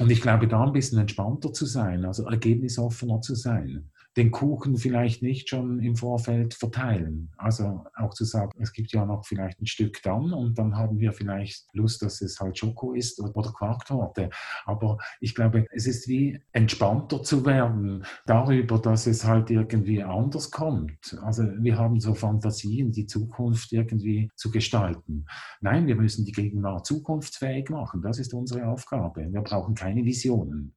Und 0.00 0.10
ich 0.10 0.20
glaube, 0.20 0.48
da 0.48 0.64
ein 0.64 0.72
bisschen 0.72 0.98
entspannter 0.98 1.52
zu 1.52 1.64
sein, 1.64 2.04
also 2.04 2.26
ergebnisoffener 2.26 3.20
zu 3.20 3.36
sein. 3.36 3.92
Den 4.16 4.30
Kuchen 4.30 4.76
vielleicht 4.76 5.22
nicht 5.22 5.48
schon 5.48 5.80
im 5.80 5.96
Vorfeld 5.96 6.54
verteilen. 6.54 7.30
Also 7.36 7.84
auch 7.96 8.14
zu 8.14 8.24
sagen, 8.24 8.50
es 8.58 8.72
gibt 8.72 8.92
ja 8.92 9.04
noch 9.04 9.26
vielleicht 9.26 9.60
ein 9.60 9.66
Stück 9.66 10.02
dann 10.02 10.32
und 10.32 10.58
dann 10.58 10.76
haben 10.76 10.98
wir 10.98 11.12
vielleicht 11.12 11.66
Lust, 11.74 12.02
dass 12.02 12.22
es 12.22 12.40
halt 12.40 12.58
Schoko 12.58 12.92
ist 12.94 13.20
oder 13.20 13.52
Quarktorte. 13.52 14.30
Aber 14.64 14.98
ich 15.20 15.34
glaube, 15.34 15.66
es 15.70 15.86
ist 15.86 16.08
wie 16.08 16.40
entspannter 16.52 17.22
zu 17.22 17.44
werden 17.44 18.04
darüber, 18.24 18.78
dass 18.78 19.06
es 19.06 19.24
halt 19.24 19.50
irgendwie 19.50 20.02
anders 20.02 20.50
kommt. 20.50 21.18
Also 21.22 21.42
wir 21.58 21.76
haben 21.76 22.00
so 22.00 22.14
Fantasien, 22.14 22.92
die 22.92 23.06
Zukunft 23.06 23.72
irgendwie 23.72 24.30
zu 24.34 24.50
gestalten. 24.50 25.26
Nein, 25.60 25.86
wir 25.86 25.96
müssen 25.96 26.24
die 26.24 26.32
Gegenwart 26.32 26.86
zukunftsfähig 26.86 27.68
machen. 27.68 28.02
Das 28.02 28.18
ist 28.18 28.32
unsere 28.32 28.66
Aufgabe. 28.68 29.28
Wir 29.30 29.42
brauchen 29.42 29.74
keine 29.74 30.04
Visionen. 30.04 30.75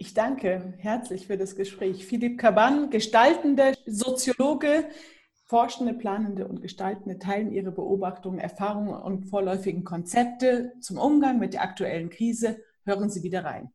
Ich 0.00 0.14
danke 0.14 0.72
herzlich 0.78 1.26
für 1.26 1.36
das 1.36 1.56
Gespräch. 1.56 2.06
Philipp 2.06 2.38
Kaban, 2.38 2.88
gestaltender 2.88 3.74
Soziologe, 3.84 4.88
Forschende, 5.44 5.92
Planende 5.92 6.48
und 6.48 6.62
Gestaltende 6.62 7.18
teilen 7.18 7.52
ihre 7.52 7.70
Beobachtungen, 7.70 8.38
Erfahrungen 8.38 8.94
und 8.94 9.26
vorläufigen 9.26 9.84
Konzepte 9.84 10.72
zum 10.80 10.96
Umgang 10.96 11.38
mit 11.38 11.52
der 11.52 11.60
aktuellen 11.60 12.08
Krise. 12.08 12.62
Hören 12.86 13.10
Sie 13.10 13.22
wieder 13.22 13.44
rein. 13.44 13.74